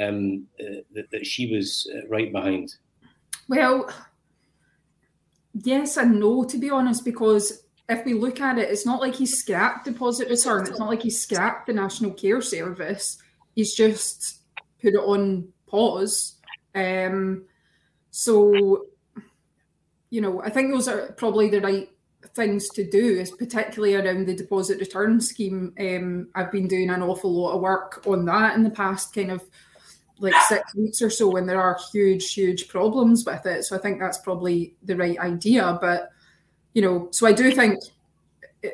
um, 0.00 0.46
uh, 0.60 0.82
that, 0.94 1.10
that, 1.10 1.26
she 1.26 1.52
was 1.52 1.90
uh, 1.94 2.06
right 2.08 2.32
behind. 2.32 2.76
Well, 3.48 3.92
yes 5.54 5.96
and 5.96 6.18
no, 6.18 6.44
to 6.44 6.58
be 6.58 6.70
honest, 6.70 7.04
because 7.04 7.64
if 7.88 8.04
we 8.04 8.14
look 8.14 8.40
at 8.40 8.58
it, 8.58 8.70
it's 8.70 8.86
not 8.86 9.00
like 9.00 9.14
he's 9.14 9.38
scrapped 9.38 9.84
deposit 9.84 10.28
return. 10.28 10.66
It's 10.66 10.78
not 10.78 10.88
like 10.88 11.02
he's 11.02 11.20
scrapped 11.20 11.66
the 11.66 11.72
National 11.72 12.12
Care 12.12 12.40
Service. 12.40 13.18
He's 13.54 13.74
just 13.74 14.40
put 14.80 14.94
it 14.94 14.98
on 14.98 15.48
pause. 15.66 16.36
Um, 16.74 17.44
so, 18.10 18.86
you 20.10 20.20
know, 20.20 20.42
I 20.42 20.50
think 20.50 20.72
those 20.72 20.88
are 20.88 21.12
probably 21.12 21.48
the 21.48 21.60
right 21.60 21.88
things 22.34 22.68
to 22.70 22.88
do, 22.88 23.20
is 23.20 23.30
particularly 23.30 23.94
around 23.94 24.26
the 24.26 24.34
deposit 24.34 24.78
return 24.78 25.20
scheme. 25.20 25.74
Um, 25.78 26.28
I've 26.34 26.52
been 26.52 26.68
doing 26.68 26.88
an 26.88 27.02
awful 27.02 27.32
lot 27.32 27.54
of 27.54 27.60
work 27.60 28.02
on 28.06 28.24
that 28.26 28.54
in 28.54 28.62
the 28.62 28.70
past 28.70 29.14
kind 29.14 29.30
of 29.30 29.42
like 30.18 30.34
six 30.48 30.74
weeks 30.74 31.02
or 31.02 31.10
so, 31.10 31.28
when 31.28 31.46
there 31.46 31.60
are 31.60 31.78
huge, 31.92 32.32
huge 32.32 32.68
problems 32.68 33.24
with 33.24 33.44
it. 33.46 33.64
So 33.64 33.76
I 33.76 33.78
think 33.80 33.98
that's 33.98 34.18
probably 34.18 34.74
the 34.82 34.96
right 34.96 35.18
idea. 35.18 35.78
But 35.80 36.10
you 36.74 36.82
know, 36.82 37.08
so 37.10 37.26
I 37.26 37.32
do 37.32 37.50
think 37.52 37.78
uh, 38.64 38.68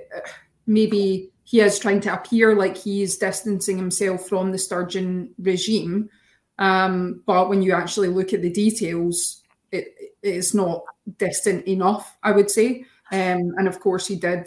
maybe 0.66 1.30
he 1.44 1.60
is 1.60 1.78
trying 1.78 2.00
to 2.00 2.12
appear 2.12 2.54
like 2.54 2.76
he's 2.76 3.16
distancing 3.16 3.78
himself 3.78 4.28
from 4.28 4.52
the 4.52 4.58
Sturgeon 4.58 5.34
regime. 5.38 6.10
Um, 6.58 7.22
but 7.26 7.48
when 7.48 7.62
you 7.62 7.72
actually 7.72 8.08
look 8.08 8.32
at 8.32 8.42
the 8.42 8.50
details, 8.50 9.42
it, 9.72 9.94
it 9.98 10.12
is 10.22 10.54
not 10.54 10.82
distant 11.16 11.66
enough, 11.66 12.18
I 12.22 12.32
would 12.32 12.50
say. 12.50 12.84
Um, 13.10 13.54
and 13.56 13.66
of 13.66 13.80
course, 13.80 14.06
he 14.06 14.16
did, 14.16 14.46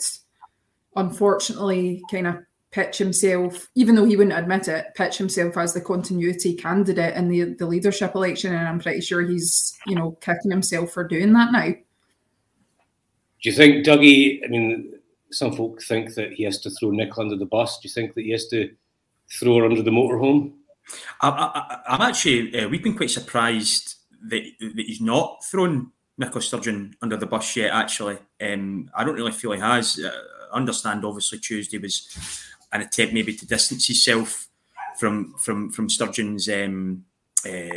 unfortunately, 0.95 2.03
kind 2.11 2.27
of 2.27 2.35
pitch 2.71 2.97
himself, 2.97 3.69
even 3.75 3.95
though 3.95 4.05
he 4.05 4.15
wouldn't 4.15 4.37
admit 4.37 4.67
it, 4.67 4.87
pitch 4.95 5.17
himself 5.17 5.57
as 5.57 5.73
the 5.73 5.81
continuity 5.81 6.53
candidate 6.53 7.15
in 7.15 7.27
the, 7.27 7.53
the 7.55 7.65
leadership 7.65 8.15
election. 8.15 8.55
And 8.55 8.67
I'm 8.67 8.79
pretty 8.79 9.01
sure 9.01 9.21
he's, 9.21 9.77
you 9.87 9.95
know, 9.95 10.17
kicking 10.21 10.51
himself 10.51 10.91
for 10.91 11.03
doing 11.05 11.33
that 11.33 11.51
now. 11.51 11.67
Do 11.67 13.49
you 13.49 13.53
think 13.53 13.85
Dougie? 13.85 14.43
I 14.45 14.47
mean, 14.47 14.93
some 15.31 15.53
folk 15.53 15.81
think 15.81 16.13
that 16.13 16.33
he 16.33 16.43
has 16.43 16.59
to 16.61 16.69
throw 16.69 16.91
Nick 16.91 17.17
under 17.17 17.35
the 17.35 17.45
bus. 17.45 17.79
Do 17.79 17.87
you 17.87 17.93
think 17.93 18.13
that 18.13 18.23
he 18.23 18.31
has 18.31 18.47
to 18.47 18.71
throw 19.39 19.57
her 19.57 19.65
under 19.65 19.81
the 19.81 19.91
motorhome? 19.91 20.53
I, 21.21 21.79
am 21.87 22.01
actually. 22.01 22.57
Uh, 22.57 22.69
we've 22.69 22.83
been 22.83 22.95
quite 22.95 23.09
surprised 23.09 23.95
that, 24.29 24.43
that 24.59 24.85
he's 24.85 25.01
not 25.01 25.43
thrown 25.45 25.91
Nicola 26.17 26.41
Sturgeon 26.41 26.95
under 27.01 27.17
the 27.17 27.25
bus 27.25 27.55
yet. 27.55 27.73
Actually, 27.73 28.17
um, 28.41 28.89
I 28.95 29.03
don't 29.03 29.15
really 29.15 29.31
feel 29.31 29.51
he 29.51 29.59
has. 29.59 29.99
Uh, 29.99 30.11
understand, 30.53 31.03
obviously, 31.03 31.39
Tuesday 31.39 31.77
was 31.77 32.07
an 32.71 32.81
attempt 32.81 33.13
maybe 33.13 33.33
to 33.35 33.47
distance 33.47 33.87
himself 33.87 34.47
from 34.97 35.33
from 35.37 35.71
from 35.71 35.89
Sturgeon's. 35.89 36.49
Um, 36.49 37.05
uh, 37.43 37.73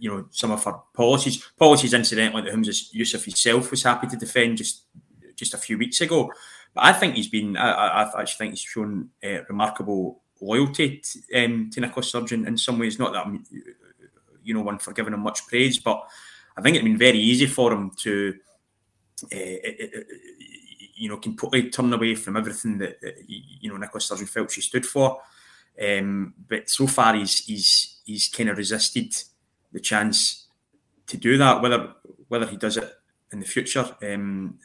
you 0.00 0.10
know 0.10 0.26
some 0.30 0.50
of 0.50 0.64
her 0.64 0.74
policies. 0.92 1.44
Policies, 1.56 1.94
incidentally, 1.94 2.42
that 2.42 2.52
Humza 2.52 2.92
Yousaf 2.92 3.24
himself 3.24 3.70
was 3.70 3.84
happy 3.84 4.08
to 4.08 4.16
defend 4.16 4.58
just 4.58 4.82
just 5.36 5.54
a 5.54 5.58
few 5.58 5.78
weeks 5.78 6.00
ago. 6.00 6.32
But 6.74 6.84
I 6.84 6.92
think 6.92 7.14
he's 7.14 7.28
been. 7.28 7.56
I, 7.56 7.70
I 7.70 8.20
actually 8.20 8.38
think 8.38 8.50
he's 8.52 8.60
shown 8.60 9.10
uh, 9.24 9.44
remarkable 9.48 10.20
loyalty 10.40 10.98
to, 10.98 11.44
um, 11.44 11.70
to 11.70 11.80
Nicola 11.80 12.02
Sturgeon 12.02 12.46
in 12.46 12.56
some 12.56 12.78
ways. 12.78 12.98
Not 12.98 13.12
that 13.12 13.26
I'm, 13.26 13.44
you 14.42 14.54
know, 14.54 14.60
one 14.60 14.78
for 14.78 14.92
giving 14.92 15.14
him 15.14 15.20
much 15.20 15.46
praise, 15.46 15.78
but 15.78 16.06
I 16.56 16.60
think 16.60 16.76
it's 16.76 16.84
been 16.84 16.98
very 16.98 17.18
easy 17.18 17.46
for 17.46 17.72
him 17.72 17.90
to, 17.98 18.36
uh, 19.32 19.56
you 20.98 21.08
know, 21.08 21.16
completely 21.16 21.70
turn 21.70 21.92
away 21.92 22.14
from 22.14 22.36
everything 22.36 22.78
that, 22.78 23.00
that 23.00 23.14
you 23.26 23.70
know 23.70 23.76
Nicola 23.76 24.00
Sturgeon 24.00 24.26
felt 24.26 24.50
she 24.50 24.60
stood 24.60 24.84
for. 24.84 25.20
Um, 25.80 26.34
but 26.48 26.68
so 26.68 26.86
far, 26.86 27.14
he's 27.14 27.44
he's 27.44 28.00
he's 28.04 28.28
kind 28.28 28.48
of 28.48 28.56
resisted 28.56 29.14
the 29.72 29.80
chance 29.80 30.46
to 31.06 31.16
do 31.16 31.38
that. 31.38 31.62
Whether 31.62 31.94
whether 32.28 32.46
he 32.46 32.56
does 32.56 32.76
it 32.76 32.92
in 33.32 33.40
the 33.40 33.46
future, 33.46 33.88
um, 34.02 34.58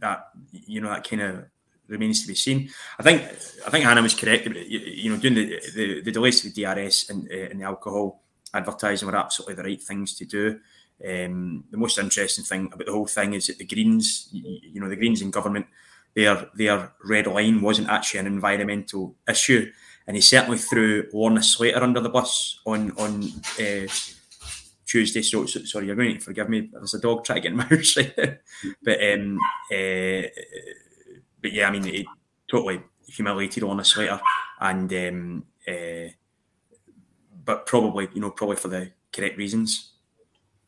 that 0.00 0.28
you 0.50 0.80
know 0.80 0.90
that 0.90 1.08
kind 1.08 1.22
of 1.22 1.44
remains 1.88 2.22
to 2.22 2.28
be 2.28 2.34
seen. 2.34 2.70
I 2.98 3.02
think 3.02 3.22
I 3.66 3.70
think 3.70 3.84
Hannah 3.84 4.02
was 4.02 4.14
correct. 4.14 4.46
You, 4.46 4.78
you 4.78 5.10
know, 5.10 5.18
doing 5.18 5.34
the, 5.34 5.60
the, 5.74 6.00
the 6.02 6.12
delays 6.12 6.40
to 6.40 6.50
the 6.50 6.64
DRS 6.64 7.10
and, 7.10 7.28
uh, 7.30 7.50
and 7.50 7.60
the 7.60 7.64
alcohol 7.64 8.22
advertising 8.54 9.08
were 9.08 9.16
absolutely 9.16 9.54
the 9.54 9.62
right 9.62 9.82
things 9.82 10.14
to 10.16 10.24
do. 10.24 10.60
Um, 11.04 11.64
the 11.70 11.78
most 11.78 11.98
interesting 11.98 12.44
thing 12.44 12.70
about 12.72 12.86
the 12.86 12.92
whole 12.92 13.06
thing 13.06 13.34
is 13.34 13.48
that 13.48 13.58
the 13.58 13.66
Greens, 13.66 14.28
you, 14.30 14.80
know, 14.80 14.88
the 14.88 14.96
Greens 14.96 15.22
in 15.22 15.30
government, 15.30 15.66
their 16.14 16.48
their 16.54 16.92
red 17.04 17.26
line 17.26 17.60
wasn't 17.60 17.88
actually 17.88 18.20
an 18.20 18.26
environmental 18.26 19.16
issue 19.28 19.72
and 20.06 20.16
he 20.16 20.20
certainly 20.20 20.58
threw 20.58 21.08
Lorna 21.12 21.42
Slater 21.42 21.82
under 21.82 22.00
the 22.00 22.08
bus 22.08 22.60
on 22.66 22.92
on 22.92 23.24
uh, 23.60 23.86
Tuesday. 24.86 25.22
So, 25.22 25.46
so, 25.46 25.64
sorry, 25.64 25.86
you're 25.86 25.96
going 25.96 26.14
to 26.14 26.20
forgive 26.20 26.48
me. 26.48 26.68
There's 26.72 26.94
a 26.94 27.00
dog 27.00 27.24
trying 27.24 27.42
to 27.42 27.48
get 27.48 27.52
in 27.52 27.58
my 27.58 27.64
house, 27.70 27.94
but 28.82 29.02
um, 29.12 29.38
uh, 29.70 30.28
but 31.40 31.52
yeah, 31.52 31.68
I 31.68 31.70
mean, 31.70 31.84
he 31.84 32.08
totally 32.50 32.82
humiliated 33.06 33.62
Lorna 33.62 33.84
Slater, 33.84 34.20
and 34.60 34.92
um, 34.92 35.44
uh, 35.68 36.10
but 37.44 37.66
probably 37.66 38.08
you 38.14 38.20
know 38.20 38.30
probably 38.30 38.56
for 38.56 38.68
the 38.68 38.90
correct 39.12 39.38
reasons. 39.38 39.91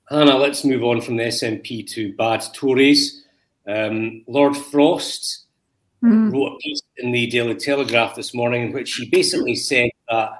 Hannah, 0.09 0.37
let's 0.37 0.65
move 0.65 0.85
on 0.85 1.01
from 1.01 1.17
the 1.17 1.25
SNP 1.25 1.89
to 1.91 2.15
bad 2.15 2.45
Tories. 2.53 3.25
Um, 3.67 4.23
Lord 4.27 4.57
Frost 4.57 5.47
mm. 6.03 6.33
wrote 6.33 6.53
a 6.53 6.59
piece 6.59 6.83
in 6.99 7.11
the 7.11 7.27
Daily 7.29 7.55
Telegraph 7.55 8.15
this 8.15 8.35
morning 8.35 8.67
in 8.67 8.73
which 8.73 8.95
he 8.95 9.09
basically 9.09 9.55
said 9.55 9.91
that 10.11 10.31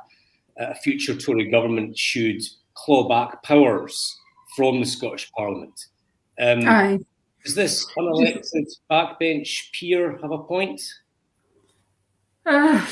a 0.59 0.75
future 0.75 1.17
Tory 1.17 1.51
government 1.51 1.97
should 1.97 2.43
claw 2.75 3.09
back 3.09 3.43
powers 3.43 4.15
from 4.57 4.81
the 4.81 4.87
Scottish 4.87 5.31
Parliament. 5.33 5.87
Um, 6.39 6.69
Aye. 6.69 6.99
Does 7.45 7.55
this 7.55 7.87
unelected 7.97 8.67
backbench 8.91 9.73
peer 9.73 10.19
have 10.23 10.31
a 10.31 10.39
point? 10.39 10.81
Uh, 12.47 12.85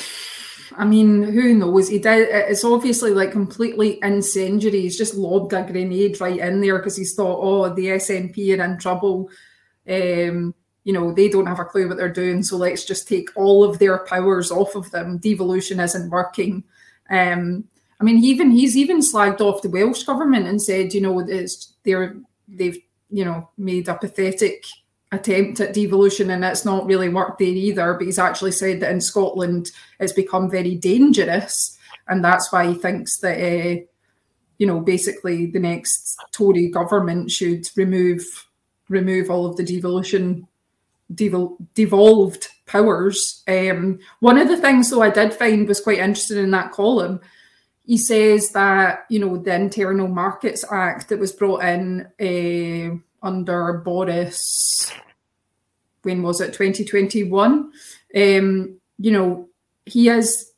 I 0.76 0.84
mean, 0.84 1.22
who 1.22 1.54
knows? 1.54 1.88
He 1.88 1.98
did. 1.98 2.28
It's 2.30 2.64
obviously 2.64 3.12
like 3.12 3.32
completely 3.32 3.98
incendiary. 4.02 4.82
He's 4.82 4.98
just 4.98 5.14
lobbed 5.14 5.52
a 5.52 5.62
grenade 5.62 6.20
right 6.20 6.38
in 6.38 6.60
there 6.60 6.78
because 6.78 6.96
he's 6.96 7.14
thought, 7.14 7.40
oh, 7.40 7.74
the 7.74 7.86
SNP 7.86 8.58
are 8.58 8.64
in 8.64 8.78
trouble. 8.78 9.30
Um, 9.88 10.54
you 10.84 10.92
know, 10.92 11.12
they 11.12 11.28
don't 11.28 11.46
have 11.46 11.60
a 11.60 11.64
clue 11.64 11.88
what 11.88 11.96
they're 11.96 12.12
doing, 12.12 12.42
so 12.42 12.56
let's 12.56 12.84
just 12.84 13.08
take 13.08 13.28
all 13.36 13.62
of 13.64 13.78
their 13.78 13.98
powers 13.98 14.50
off 14.50 14.74
of 14.74 14.90
them. 14.90 15.18
Devolution 15.18 15.80
isn't 15.80 16.10
working. 16.10 16.64
Um, 17.10 17.64
I 18.00 18.04
mean, 18.04 18.22
even 18.24 18.50
he's 18.50 18.76
even 18.76 18.98
slagged 18.98 19.40
off 19.40 19.62
the 19.62 19.70
Welsh 19.70 20.02
government 20.02 20.48
and 20.48 20.60
said, 20.60 20.92
you 20.92 21.00
know, 21.00 21.20
it's 21.20 21.74
they're 21.84 22.16
they've 22.48 22.78
you 23.10 23.24
know 23.24 23.48
made 23.56 23.88
a 23.88 23.94
pathetic 23.94 24.64
attempt 25.12 25.60
at 25.60 25.74
devolution 25.74 26.30
and 26.30 26.44
it's 26.44 26.64
not 26.64 26.86
really 26.86 27.08
worked 27.08 27.38
there 27.38 27.48
either. 27.48 27.94
But 27.94 28.06
he's 28.06 28.18
actually 28.18 28.52
said 28.52 28.80
that 28.80 28.90
in 28.90 29.00
Scotland 29.00 29.70
it's 30.00 30.12
become 30.12 30.50
very 30.50 30.74
dangerous, 30.74 31.78
and 32.08 32.24
that's 32.24 32.50
why 32.50 32.66
he 32.66 32.74
thinks 32.74 33.18
that 33.18 33.38
uh, 33.38 33.80
you 34.58 34.66
know 34.66 34.80
basically 34.80 35.46
the 35.46 35.60
next 35.60 36.16
Tory 36.32 36.68
government 36.68 37.30
should 37.30 37.68
remove 37.76 38.22
remove 38.88 39.30
all 39.30 39.46
of 39.46 39.56
the 39.56 39.64
devolution 39.64 40.46
devol- 41.14 41.56
devolved 41.74 42.48
powers. 42.66 43.42
Um, 43.48 43.98
one 44.20 44.38
of 44.38 44.48
the 44.48 44.56
things, 44.56 44.90
though, 44.90 45.02
I 45.02 45.10
did 45.10 45.34
find 45.34 45.68
was 45.68 45.80
quite 45.80 45.98
interesting 45.98 46.38
in 46.38 46.50
that 46.52 46.72
column. 46.72 47.20
He 47.84 47.98
says 47.98 48.50
that 48.52 49.04
you 49.10 49.18
know 49.18 49.36
the 49.36 49.54
Internal 49.54 50.08
Markets 50.08 50.64
Act 50.70 51.08
that 51.08 51.18
was 51.18 51.32
brought 51.32 51.64
in 51.64 52.06
uh, 52.20 52.96
under 53.22 53.74
Boris, 53.74 54.92
when 56.02 56.22
was 56.22 56.40
it? 56.40 56.54
Twenty 56.54 56.84
twenty 56.84 57.24
one. 57.24 57.72
Um, 58.14 58.78
you 58.98 59.10
know, 59.10 59.48
he 59.86 60.08
is 60.08 60.52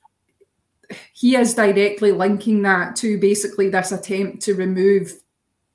he 1.12 1.36
is 1.36 1.54
directly 1.54 2.12
linking 2.12 2.62
that 2.62 2.96
to 2.96 3.18
basically 3.18 3.68
this 3.68 3.92
attempt 3.92 4.42
to 4.42 4.54
remove 4.54 5.12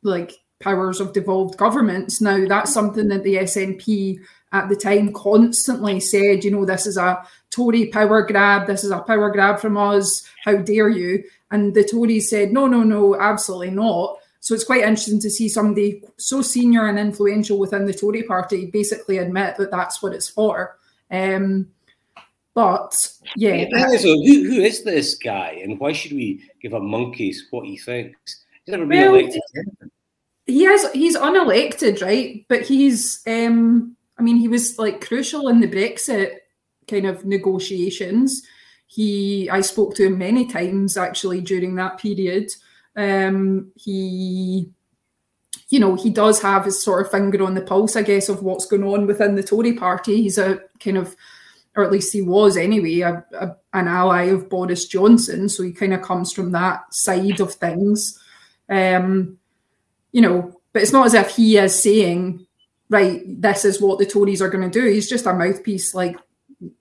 like 0.04 0.34
powers 0.60 1.00
of 1.00 1.14
devolved 1.14 1.58
governments. 1.58 2.22
Now, 2.22 2.46
that's 2.48 2.74
something 2.74 3.08
that 3.10 3.24
the 3.24 3.36
SNP 3.36 4.20
at 4.52 4.68
the 4.68 4.76
time 4.76 5.14
constantly 5.14 6.00
said, 6.00 6.44
you 6.44 6.52
know, 6.52 6.66
this 6.66 6.86
is 6.86 6.98
a 6.98 7.24
Tory 7.50 7.88
power 7.88 8.24
grab, 8.24 8.68
this 8.68 8.84
is 8.84 8.92
a 8.92 9.00
power 9.00 9.32
grab 9.32 9.60
from 9.60 9.78
us, 9.78 10.24
how 10.44 10.58
dare 10.58 10.90
you? 10.90 11.24
And 11.52 11.74
the 11.74 11.84
Tories 11.84 12.30
said, 12.30 12.52
no, 12.52 12.68
no, 12.68 12.84
no, 12.84 13.20
absolutely 13.20 13.72
not. 13.72 14.18
So 14.40 14.56
it's 14.56 14.64
quite 14.64 14.84
interesting 14.84 15.20
to 15.22 15.30
see 15.30 15.50
somebody 15.50 16.04
so 16.18 16.42
senior 16.42 16.88
and 16.88 16.98
influential 16.98 17.60
within 17.60 17.86
the 17.86 17.94
Tory 17.94 18.24
party 18.24 18.68
basically 18.68 19.18
admit 19.18 19.58
that 19.58 19.72
that's 19.72 20.02
what 20.02 20.14
it's 20.14 20.30
for. 20.30 20.78
Um, 21.12 21.70
but 22.54 22.96
yeah, 23.36 23.68
yeah 23.70 23.98
so 23.98 24.08
who, 24.08 24.50
who 24.50 24.62
is 24.62 24.84
this 24.84 25.16
guy, 25.16 25.60
and 25.62 25.80
why 25.80 25.94
should 25.94 26.14
we 26.14 26.44
give 26.62 26.74
a 26.74 26.80
monkeys 26.80 27.48
what 27.52 27.66
he 27.66 27.78
thinks? 27.78 28.44
He's 28.66 28.72
never 28.72 28.86
been 28.86 29.12
well, 29.12 29.16
elected. 29.16 29.42
He 30.46 30.64
has. 30.64 30.92
He's 30.92 31.16
unelected, 31.16 32.02
right? 32.02 32.46
But 32.50 32.64
he's 32.64 33.22
um, 33.28 33.96
I 34.20 34.22
mean, 34.22 34.36
he 34.36 34.50
was 34.50 34.78
like 34.78 35.06
crucial 35.06 35.48
in 35.48 35.62
the 35.62 35.68
Brexit 35.68 36.38
kind 36.88 37.06
of 37.06 37.26
negotiations. 37.26 38.44
He, 38.88 39.50
I 39.50 39.62
spoke 39.62 39.96
to 39.96 40.08
him 40.08 40.18
many 40.18 40.46
times 40.48 40.98
actually 40.98 41.42
during 41.42 41.76
that 41.76 42.00
period. 42.00 42.52
Um, 43.00 43.72
he, 43.78 44.70
you 45.70 45.80
know, 45.80 45.96
he 45.96 46.10
does 46.10 46.42
have 46.42 46.66
his 46.66 46.84
sort 46.84 47.06
of 47.06 47.12
finger 47.12 47.44
on 47.44 47.54
the 47.54 47.62
pulse, 47.62 47.96
I 47.96 48.02
guess, 48.02 48.28
of 48.28 48.44
what's 48.44 48.66
going 48.66 48.84
on 48.84 49.08
within 49.08 49.36
the 49.36 49.44
Tory 49.44 49.74
party. 49.74 50.22
He's 50.22 50.38
a 50.38 50.60
kind 50.84 50.98
of, 50.98 51.16
or 51.78 51.84
at 51.86 51.92
least 51.92 52.12
he 52.12 52.22
was 52.22 52.58
anyway, 52.58 53.00
a, 53.00 53.24
a, 53.40 53.56
an 53.74 53.88
ally 53.88 54.24
of 54.24 54.50
Boris 54.50 54.86
Johnson. 54.86 55.48
So 55.48 55.64
he 55.64 55.72
kind 55.72 55.94
of 55.94 56.02
comes 56.02 56.34
from 56.34 56.52
that 56.52 56.94
side 56.94 57.40
of 57.40 57.54
things. 57.54 58.22
Um, 58.68 59.38
you 60.12 60.22
know, 60.22 60.60
but 60.74 60.82
it's 60.82 60.92
not 60.92 61.06
as 61.06 61.14
if 61.14 61.36
he 61.36 61.58
is 61.58 61.82
saying, 61.82 62.46
right, 62.90 63.22
this 63.26 63.64
is 63.64 63.82
what 63.82 64.00
the 64.00 64.06
Tories 64.06 64.42
are 64.42 64.50
going 64.50 64.70
to 64.70 64.80
do. 64.80 64.88
He's 64.88 65.10
just 65.10 65.26
a 65.26 65.34
mouthpiece 65.34 65.96
like 65.96 66.18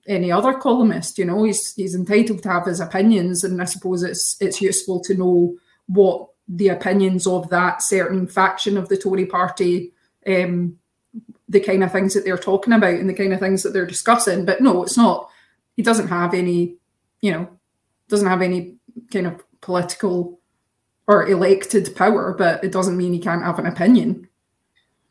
any 0.05 0.31
other 0.33 0.53
columnist. 0.53 1.17
You 1.17 1.25
know, 1.25 1.43
he's 1.43 1.73
he's 1.75 1.95
entitled 1.95 2.43
to 2.43 2.49
have 2.49 2.65
his 2.65 2.81
opinions, 2.81 3.45
and 3.45 3.61
I 3.61 3.65
suppose 3.65 4.03
it's 4.03 4.35
it's 4.41 4.61
useful 4.61 4.99
to 5.01 5.15
know 5.15 5.55
what 5.89 6.29
the 6.47 6.69
opinions 6.69 7.27
of 7.27 7.49
that 7.49 7.81
certain 7.81 8.27
faction 8.27 8.77
of 8.77 8.89
the 8.89 8.97
Tory 8.97 9.25
party, 9.25 9.91
um, 10.25 10.77
the 11.47 11.59
kind 11.59 11.83
of 11.83 11.91
things 11.91 12.13
that 12.13 12.23
they're 12.23 12.37
talking 12.37 12.73
about 12.73 12.93
and 12.93 13.09
the 13.09 13.13
kind 13.13 13.33
of 13.33 13.39
things 13.39 13.63
that 13.63 13.73
they're 13.73 13.85
discussing. 13.85 14.45
But 14.45 14.61
no, 14.61 14.83
it's 14.83 14.97
not. 14.97 15.29
He 15.75 15.83
doesn't 15.83 16.07
have 16.07 16.33
any, 16.33 16.75
you 17.21 17.31
know, 17.31 17.49
doesn't 18.07 18.27
have 18.27 18.41
any 18.41 18.75
kind 19.11 19.27
of 19.27 19.43
political 19.61 20.39
or 21.07 21.27
elected 21.27 21.95
power, 21.95 22.35
but 22.37 22.63
it 22.63 22.71
doesn't 22.71 22.97
mean 22.97 23.13
he 23.13 23.19
can't 23.19 23.43
have 23.43 23.59
an 23.59 23.65
opinion. 23.65 24.27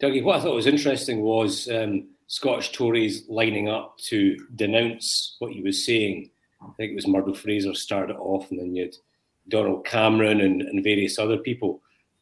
Dougie, 0.00 0.23
what 0.23 0.38
I 0.38 0.42
thought 0.42 0.54
was 0.54 0.66
interesting 0.66 1.23
was 1.23 1.68
um, 1.68 2.06
Scottish 2.28 2.70
Tories 2.70 3.25
lining 3.28 3.68
up 3.68 3.99
to 4.06 4.37
denounce 4.54 5.37
what 5.40 5.52
he 5.52 5.61
was 5.61 5.85
saying. 5.85 6.30
I 6.62 6.70
think 6.76 6.92
it 6.92 6.94
was 6.94 7.08
Murdo 7.08 7.35
Fraser 7.35 7.75
started 7.75 8.16
off, 8.16 8.50
and 8.50 8.61
then 8.61 8.76
you 8.76 8.85
had 8.85 8.94
Donald 9.49 9.85
Cameron 9.85 10.40
and, 10.40 10.62
and 10.62 10.85
various 10.85 11.19
other 11.19 11.38
people. 11.38 11.81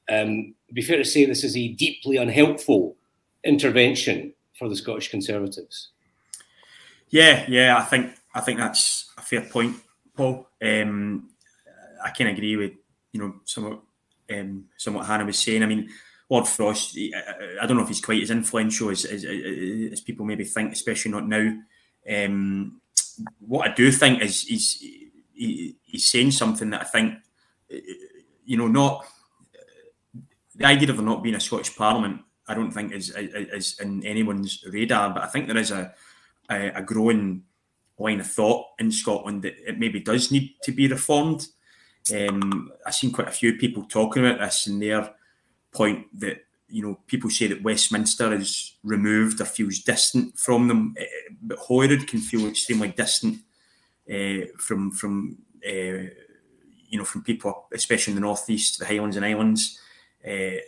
Um, 0.08 0.54
it'd 0.66 0.74
be 0.74 0.82
fair 0.82 0.98
to 0.98 1.04
say 1.04 1.24
this 1.24 1.44
is 1.44 1.56
a 1.56 1.68
deeply 1.68 2.16
unhelpful 2.16 2.96
intervention 3.44 4.32
for 4.58 4.68
the 4.68 4.76
Scottish 4.76 5.10
Conservatives. 5.10 5.90
Yeah, 7.10 7.44
yeah, 7.48 7.76
I 7.76 7.82
think 7.82 8.14
I 8.34 8.40
think 8.40 8.58
that's 8.58 9.10
a 9.16 9.22
fair 9.22 9.42
point, 9.42 9.76
Paul. 10.16 10.48
Um, 10.62 11.30
I 12.04 12.10
can 12.10 12.26
agree 12.28 12.56
with 12.56 12.72
you 13.12 13.20
know 13.20 13.34
somewhat 13.44 13.80
um, 14.30 14.64
somewhat 14.76 15.06
Hannah 15.06 15.24
was 15.24 15.38
saying. 15.38 15.62
I 15.62 15.66
mean, 15.66 15.88
Lord 16.28 16.48
Frost, 16.48 16.98
I 16.98 17.66
don't 17.66 17.76
know 17.76 17.82
if 17.82 17.88
he's 17.88 18.00
quite 18.00 18.22
as 18.22 18.30
influential 18.30 18.90
as, 18.90 19.04
as, 19.04 19.24
as 19.24 20.00
people 20.00 20.26
maybe 20.26 20.44
think, 20.44 20.72
especially 20.72 21.12
not 21.12 21.28
now. 21.28 21.56
Um, 22.08 22.80
what 23.40 23.70
I 23.70 23.74
do 23.74 23.90
think 23.90 24.22
is 24.22 24.42
he's 24.42 24.82
he, 25.36 25.76
he's 25.82 26.08
saying 26.08 26.32
something 26.32 26.70
that 26.70 26.82
I 26.82 26.84
think, 26.84 27.14
you 28.44 28.56
know, 28.56 28.68
not 28.68 29.06
the 30.56 30.64
idea 30.64 30.90
of 30.90 30.96
there 30.96 31.04
not 31.04 31.22
being 31.22 31.34
a 31.34 31.40
Scottish 31.40 31.76
Parliament. 31.76 32.22
I 32.48 32.54
don't 32.54 32.70
think 32.70 32.92
is, 32.92 33.12
is, 33.16 33.78
in 33.80 34.04
anyone's 34.04 34.64
radar, 34.68 35.12
but 35.12 35.22
I 35.22 35.26
think 35.26 35.46
there 35.46 35.56
is 35.56 35.70
a, 35.70 35.92
a, 36.50 36.68
a 36.76 36.82
growing 36.82 37.42
line 37.98 38.20
of 38.20 38.26
thought 38.26 38.66
in 38.78 38.92
Scotland 38.92 39.42
that 39.42 39.56
it 39.66 39.78
maybe 39.78 40.00
does 40.00 40.30
need 40.30 40.54
to 40.62 40.72
be 40.72 40.86
reformed. 40.86 41.46
Um, 42.16 42.70
I've 42.86 42.94
seen 42.94 43.10
quite 43.10 43.28
a 43.28 43.32
few 43.32 43.54
people 43.56 43.84
talking 43.84 44.24
about 44.24 44.38
this 44.38 44.66
and 44.66 44.80
their 44.80 45.12
point 45.72 46.06
that 46.20 46.38
you 46.68 46.82
know 46.82 46.98
people 47.06 47.30
say 47.30 47.48
that 47.48 47.62
Westminster 47.62 48.32
is 48.32 48.76
removed 48.84 49.40
or 49.40 49.44
feels 49.44 49.80
distant 49.80 50.38
from 50.38 50.68
them, 50.68 50.94
eh, 50.98 51.04
but 51.42 51.58
Holyrood 51.58 52.06
can 52.06 52.20
feel 52.20 52.46
extremely 52.46 52.88
distant 52.88 53.38
from 54.58 54.90
from 54.90 55.38
uh, 55.66 56.10
you 56.88 56.98
know 56.98 57.04
from 57.04 57.22
people, 57.22 57.66
especially 57.72 58.12
in 58.12 58.16
the 58.16 58.20
northeast, 58.20 58.78
the 58.78 58.86
Highlands 58.86 59.16
and 59.16 59.24
Islands. 59.24 59.80
Uh, 60.26 60.58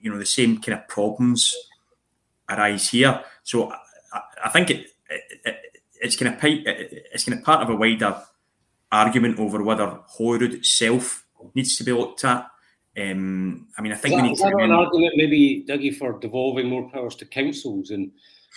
you 0.00 0.12
know 0.12 0.18
the 0.18 0.26
same 0.26 0.60
kind 0.60 0.78
of 0.78 0.86
problems 0.88 1.54
arise 2.48 2.90
here. 2.90 3.22
So 3.42 3.72
I, 4.12 4.20
I 4.44 4.48
think 4.50 4.70
it, 4.70 4.86
it, 5.10 5.56
it's 6.00 6.16
kind 6.16 6.34
of 6.34 6.40
it's 6.42 7.24
kind 7.24 7.38
of 7.38 7.44
part 7.44 7.62
of 7.62 7.70
a 7.70 7.76
wider 7.76 8.22
argument 8.92 9.38
over 9.38 9.62
whether 9.62 9.98
Holyrood 10.06 10.54
itself 10.54 11.26
needs 11.54 11.76
to 11.76 11.84
be 11.84 11.92
looked 11.92 12.24
at. 12.24 12.48
Um, 12.98 13.68
I 13.76 13.82
mean, 13.82 13.92
I 13.92 13.96
think 13.96 14.14
is 14.14 14.16
we 14.16 14.16
that, 14.16 14.22
need 14.22 14.32
is 14.32 14.38
to. 14.40 14.44
That 14.44 14.64
an 14.64 14.70
argument, 14.70 15.14
maybe, 15.16 15.64
Dougie, 15.68 15.94
for 15.94 16.18
devolving 16.18 16.68
more 16.68 16.90
powers 16.90 17.14
to 17.16 17.26
councils 17.26 17.90
and 17.90 18.10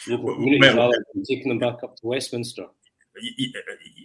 local 0.07 0.35
communities 0.35 0.75
well, 0.75 0.87
rather 0.87 1.05
than 1.13 1.23
taking 1.25 1.49
them 1.49 1.59
back 1.59 1.83
up 1.83 1.97
to 1.97 2.07
Westminster? 2.07 2.65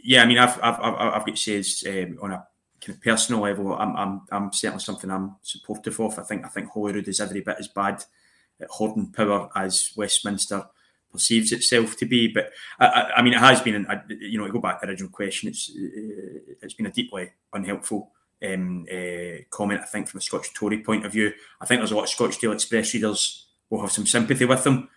Yeah, 0.02 0.22
I 0.22 0.26
mean, 0.26 0.38
I've 0.38 0.58
I've 0.62 0.80
I've 0.80 1.26
got 1.26 1.36
to 1.36 1.62
say 1.62 2.02
um, 2.02 2.18
on 2.22 2.32
a 2.32 2.46
kind 2.80 2.96
of 2.96 3.02
personal 3.02 3.42
level, 3.42 3.74
I'm 3.74 3.96
I'm 3.96 4.22
I'm 4.30 4.52
certainly 4.52 4.82
something 4.82 5.10
I'm 5.10 5.36
supportive 5.42 5.98
of. 6.00 6.18
I 6.18 6.22
think 6.22 6.44
I 6.44 6.48
think 6.48 6.70
Holyrood 6.70 7.08
is 7.08 7.20
every 7.20 7.40
bit 7.40 7.56
as 7.58 7.68
bad 7.68 8.04
at 8.60 8.68
hoarding 8.68 9.12
power 9.12 9.48
as 9.54 9.92
Westminster 9.96 10.66
perceives 11.12 11.52
itself 11.52 11.96
to 11.96 12.06
be. 12.06 12.28
But 12.28 12.50
I, 12.78 13.12
I 13.16 13.22
mean, 13.22 13.34
it 13.34 13.40
has 13.40 13.60
been, 13.60 13.86
you 14.08 14.38
know, 14.38 14.46
to 14.46 14.52
go 14.52 14.60
back 14.60 14.80
to 14.80 14.86
the 14.86 14.90
original 14.90 15.10
question, 15.10 15.48
it's 15.48 15.70
uh, 15.70 16.54
it's 16.62 16.74
been 16.74 16.86
a 16.86 16.92
deeply 16.92 17.30
unhelpful 17.52 18.10
um, 18.44 18.86
uh, 18.92 19.42
comment. 19.50 19.80
I 19.80 19.86
think 19.86 20.08
from 20.08 20.18
a 20.18 20.22
Scottish 20.22 20.52
Tory 20.52 20.82
point 20.82 21.06
of 21.06 21.12
view, 21.12 21.32
I 21.60 21.66
think 21.66 21.80
there's 21.80 21.92
a 21.92 21.96
lot 21.96 22.04
of 22.04 22.10
Scottish 22.10 22.38
Daily 22.38 22.54
Express 22.54 22.92
readers 22.94 23.46
will 23.70 23.80
have 23.80 23.92
some 23.92 24.06
sympathy 24.06 24.44
with 24.44 24.64
them. 24.64 24.88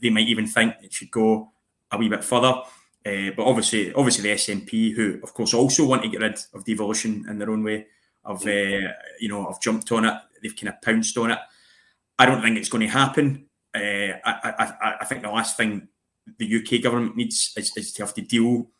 They 0.00 0.10
might 0.10 0.28
even 0.28 0.46
think 0.46 0.74
it 0.82 0.92
should 0.92 1.10
go 1.10 1.52
a 1.90 1.98
wee 1.98 2.08
bit 2.08 2.24
further. 2.24 2.62
Uh, 3.06 3.30
but 3.36 3.44
obviously, 3.44 3.92
obviously 3.94 4.28
the 4.28 4.34
SNP, 4.34 4.94
who 4.94 5.20
of 5.22 5.32
course 5.32 5.54
also 5.54 5.86
want 5.86 6.02
to 6.02 6.08
get 6.08 6.20
rid 6.20 6.40
of 6.52 6.64
devolution 6.64 7.24
in 7.28 7.38
their 7.38 7.50
own 7.50 7.62
way, 7.62 7.86
have 8.26 8.44
uh, 8.44 8.92
you 9.20 9.28
know 9.28 9.46
have 9.46 9.60
jumped 9.60 9.92
on 9.92 10.04
it. 10.04 10.14
They've 10.42 10.56
kind 10.56 10.74
of 10.74 10.82
pounced 10.82 11.16
on 11.16 11.30
it. 11.30 11.38
I 12.18 12.26
don't 12.26 12.42
think 12.42 12.58
it's 12.58 12.68
going 12.68 12.86
to 12.86 12.92
happen. 12.92 13.46
Uh, 13.74 14.18
I, 14.24 14.54
I, 14.58 14.94
I, 15.00 15.04
think 15.04 15.22
the 15.22 15.28
last 15.28 15.56
thing 15.56 15.86
the 16.38 16.56
UK 16.56 16.82
government 16.82 17.14
needs 17.14 17.52
is, 17.56 17.76
is, 17.76 17.92
to 17.92 18.02
have 18.02 18.14
to 18.14 18.22
deal 18.22 18.70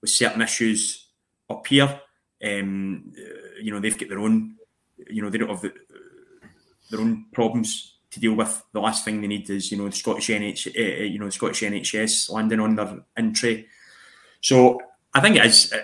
with 0.00 0.10
certain 0.10 0.42
issues 0.42 1.08
up 1.50 1.66
here. 1.66 2.00
Um, 2.42 3.12
you 3.60 3.72
know, 3.72 3.80
they've 3.80 3.98
got 3.98 4.08
their 4.08 4.20
own. 4.20 4.56
You 5.10 5.22
know, 5.22 5.28
they 5.28 5.38
don't 5.38 5.50
have 5.50 5.60
the, 5.60 5.74
their 6.90 7.00
own 7.00 7.26
problems 7.32 7.93
to 8.14 8.20
deal 8.20 8.34
with. 8.34 8.62
The 8.72 8.80
last 8.80 9.04
thing 9.04 9.20
they 9.20 9.26
need 9.26 9.50
is 9.50 9.70
you 9.70 9.78
know 9.78 9.88
the 9.88 9.96
Scottish 9.96 10.28
NH, 10.28 10.68
uh, 10.68 11.02
you 11.04 11.18
know 11.18 11.28
Scottish 11.30 11.60
NHS 11.60 12.30
landing 12.30 12.60
on 12.60 12.76
their 12.76 13.00
entry. 13.16 13.66
So 14.40 14.80
I 15.12 15.20
think 15.20 15.36
it 15.36 15.46
is, 15.46 15.72
uh, 15.72 15.80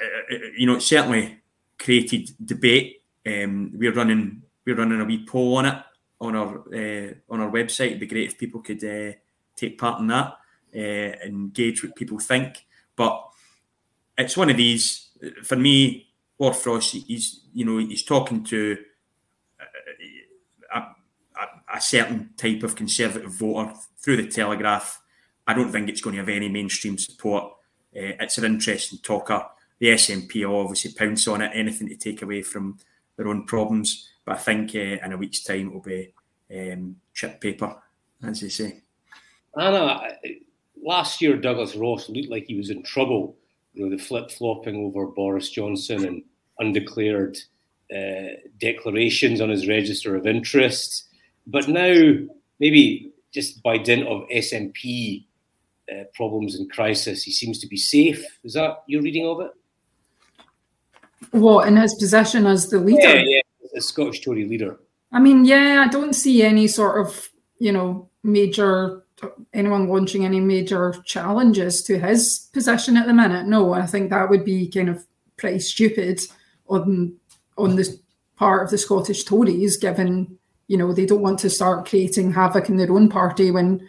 you 0.56 0.66
know, 0.66 0.78
certainly 0.78 1.40
created 1.78 2.30
debate. 2.44 3.02
Um, 3.26 3.72
we're 3.74 3.92
running 3.92 4.42
we're 4.64 4.76
running 4.76 5.00
a 5.00 5.04
wee 5.04 5.26
poll 5.26 5.56
on 5.56 5.66
it 5.66 5.76
on 6.20 6.36
our 6.36 6.58
uh, 6.74 7.14
on 7.28 7.40
our 7.40 7.50
website. 7.50 7.88
It'd 7.88 8.00
be 8.00 8.06
great 8.06 8.30
if 8.30 8.38
people 8.38 8.60
could 8.60 8.82
uh, 8.84 9.12
take 9.56 9.78
part 9.78 10.00
in 10.00 10.06
that, 10.06 10.36
uh, 10.74 11.26
engage 11.26 11.82
what 11.82 11.96
people 11.96 12.18
think. 12.18 12.64
But 12.96 13.24
it's 14.16 14.36
one 14.36 14.50
of 14.50 14.56
these 14.56 15.08
for 15.42 15.56
me. 15.56 16.06
Lord 16.38 16.56
Frost, 16.56 16.94
he's 16.94 17.40
you 17.52 17.66
know 17.66 17.78
he's 17.78 18.02
talking 18.02 18.42
to 18.44 18.78
a 21.72 21.80
certain 21.80 22.30
type 22.36 22.62
of 22.62 22.76
conservative 22.76 23.32
voter 23.32 23.72
through 23.98 24.16
the 24.16 24.26
Telegraph. 24.26 25.00
I 25.46 25.54
don't 25.54 25.70
think 25.70 25.88
it's 25.88 26.00
going 26.00 26.14
to 26.14 26.20
have 26.20 26.28
any 26.28 26.48
mainstream 26.48 26.98
support. 26.98 27.44
Uh, 27.94 28.14
it's 28.20 28.38
an 28.38 28.44
interesting 28.44 28.98
talker. 29.02 29.44
The 29.78 29.88
SNP 29.88 30.46
will 30.46 30.60
obviously 30.60 30.92
pounce 30.92 31.26
on 31.26 31.40
it, 31.40 31.52
anything 31.54 31.88
to 31.88 31.96
take 31.96 32.22
away 32.22 32.42
from 32.42 32.78
their 33.16 33.28
own 33.28 33.46
problems. 33.46 34.08
But 34.24 34.36
I 34.36 34.38
think 34.38 34.74
uh, 34.74 35.04
in 35.04 35.12
a 35.12 35.16
week's 35.16 35.42
time 35.42 35.68
it'll 35.68 35.80
be 35.80 36.12
um, 36.54 36.96
chip 37.14 37.40
paper, 37.40 37.76
as 38.22 38.40
they 38.40 38.48
say. 38.48 38.82
Hannah, 39.56 40.00
last 40.82 41.20
year 41.20 41.36
Douglas 41.36 41.74
Ross 41.74 42.08
looked 42.08 42.30
like 42.30 42.44
he 42.46 42.56
was 42.56 42.70
in 42.70 42.82
trouble. 42.82 43.36
You 43.74 43.84
know, 43.84 43.96
the 43.96 44.02
flip 44.02 44.30
flopping 44.30 44.76
over 44.76 45.06
Boris 45.06 45.50
Johnson 45.50 46.04
and 46.04 46.22
undeclared 46.58 47.38
uh, 47.94 48.36
declarations 48.58 49.40
on 49.40 49.48
his 49.48 49.68
register 49.68 50.16
of 50.16 50.26
interests. 50.26 51.08
But 51.46 51.68
now, 51.68 51.94
maybe 52.58 53.12
just 53.32 53.62
by 53.62 53.78
dint 53.78 54.06
of 54.06 54.28
SNP 54.28 55.24
uh, 55.90 56.04
problems 56.14 56.56
and 56.56 56.70
crisis, 56.70 57.22
he 57.22 57.32
seems 57.32 57.58
to 57.60 57.66
be 57.66 57.76
safe. 57.76 58.24
Is 58.44 58.54
that 58.54 58.82
your 58.86 59.02
reading 59.02 59.26
of 59.26 59.40
it? 59.40 59.50
What 61.32 61.68
in 61.68 61.76
his 61.76 61.94
position 61.94 62.46
as 62.46 62.70
the 62.70 62.78
leader? 62.78 63.00
Yeah, 63.00 63.22
yeah, 63.26 63.40
as 63.76 63.86
Scottish 63.86 64.20
Tory 64.20 64.46
leader. 64.46 64.78
I 65.12 65.20
mean, 65.20 65.44
yeah, 65.44 65.84
I 65.86 65.90
don't 65.90 66.14
see 66.14 66.42
any 66.42 66.66
sort 66.66 67.06
of 67.06 67.30
you 67.58 67.72
know 67.72 68.08
major 68.22 69.04
anyone 69.52 69.88
launching 69.88 70.24
any 70.24 70.40
major 70.40 70.94
challenges 71.04 71.82
to 71.82 71.98
his 71.98 72.48
position 72.52 72.96
at 72.96 73.06
the 73.06 73.12
minute. 73.12 73.46
No, 73.46 73.74
I 73.74 73.86
think 73.86 74.10
that 74.10 74.30
would 74.30 74.44
be 74.44 74.68
kind 74.68 74.88
of 74.88 75.04
pretty 75.36 75.58
stupid 75.58 76.20
on 76.68 77.16
on 77.58 77.76
the 77.76 77.98
part 78.36 78.64
of 78.64 78.70
the 78.70 78.78
Scottish 78.78 79.24
Tories, 79.24 79.76
given 79.76 80.38
you 80.70 80.76
know 80.76 80.92
they 80.92 81.04
don't 81.04 81.20
want 81.20 81.40
to 81.40 81.50
start 81.50 81.88
creating 81.88 82.32
havoc 82.32 82.68
in 82.68 82.76
their 82.76 82.92
own 82.92 83.08
party 83.08 83.50
when 83.50 83.88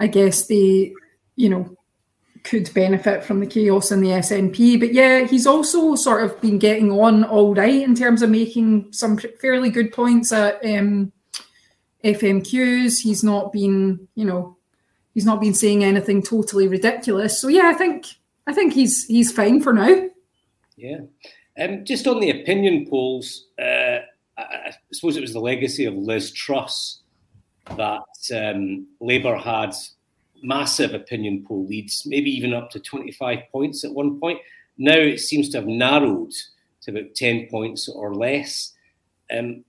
I 0.00 0.08
guess 0.08 0.46
they 0.48 0.92
you 1.36 1.48
know 1.48 1.76
could 2.42 2.74
benefit 2.74 3.22
from 3.22 3.38
the 3.38 3.46
chaos 3.46 3.92
in 3.92 4.00
the 4.00 4.08
SNP. 4.08 4.80
But 4.80 4.92
yeah, 4.92 5.26
he's 5.26 5.46
also 5.46 5.94
sort 5.94 6.24
of 6.24 6.40
been 6.40 6.58
getting 6.58 6.90
on 6.90 7.22
all 7.22 7.54
right 7.54 7.82
in 7.82 7.94
terms 7.94 8.20
of 8.20 8.30
making 8.30 8.92
some 8.92 9.16
fairly 9.40 9.70
good 9.70 9.92
points 9.92 10.32
at 10.32 10.56
um, 10.64 11.12
FMQs. 12.02 12.98
He's 13.00 13.22
not 13.22 13.52
been, 13.52 14.08
you 14.16 14.24
know, 14.24 14.56
he's 15.14 15.24
not 15.24 15.40
been 15.40 15.54
saying 15.54 15.84
anything 15.84 16.20
totally 16.20 16.66
ridiculous. 16.66 17.40
So 17.40 17.46
yeah, 17.46 17.70
I 17.72 17.74
think 17.74 18.06
I 18.48 18.52
think 18.52 18.72
he's 18.72 19.04
he's 19.04 19.30
fine 19.30 19.60
for 19.60 19.72
now. 19.72 20.08
Yeah. 20.76 21.02
Um, 21.60 21.84
just 21.84 22.08
on 22.08 22.18
the 22.18 22.30
opinion 22.30 22.86
polls, 22.88 23.46
uh, 23.56 23.81
I, 24.92 24.94
suppose 24.94 25.16
it 25.16 25.22
was 25.22 25.32
the 25.32 25.40
legacy 25.40 25.84
of 25.86 25.94
Liz 25.94 26.32
Truss 26.32 27.00
that 27.76 28.02
um, 28.34 28.86
Labour 29.00 29.36
had 29.36 29.74
massive 30.42 30.92
opinion 30.92 31.44
poll 31.46 31.66
leads, 31.66 32.02
maybe 32.04 32.30
even 32.30 32.52
up 32.52 32.70
to 32.70 32.80
25 32.80 33.38
points 33.50 33.84
at 33.84 33.92
one 33.92 34.18
point. 34.20 34.40
Now 34.76 34.96
it 34.96 35.20
seems 35.20 35.48
to 35.50 35.58
have 35.58 35.66
narrowed 35.66 36.32
to 36.82 36.90
about 36.90 37.14
10 37.14 37.48
points 37.50 37.88
or 37.88 38.14
less. 38.14 38.72
Um, 39.30 39.64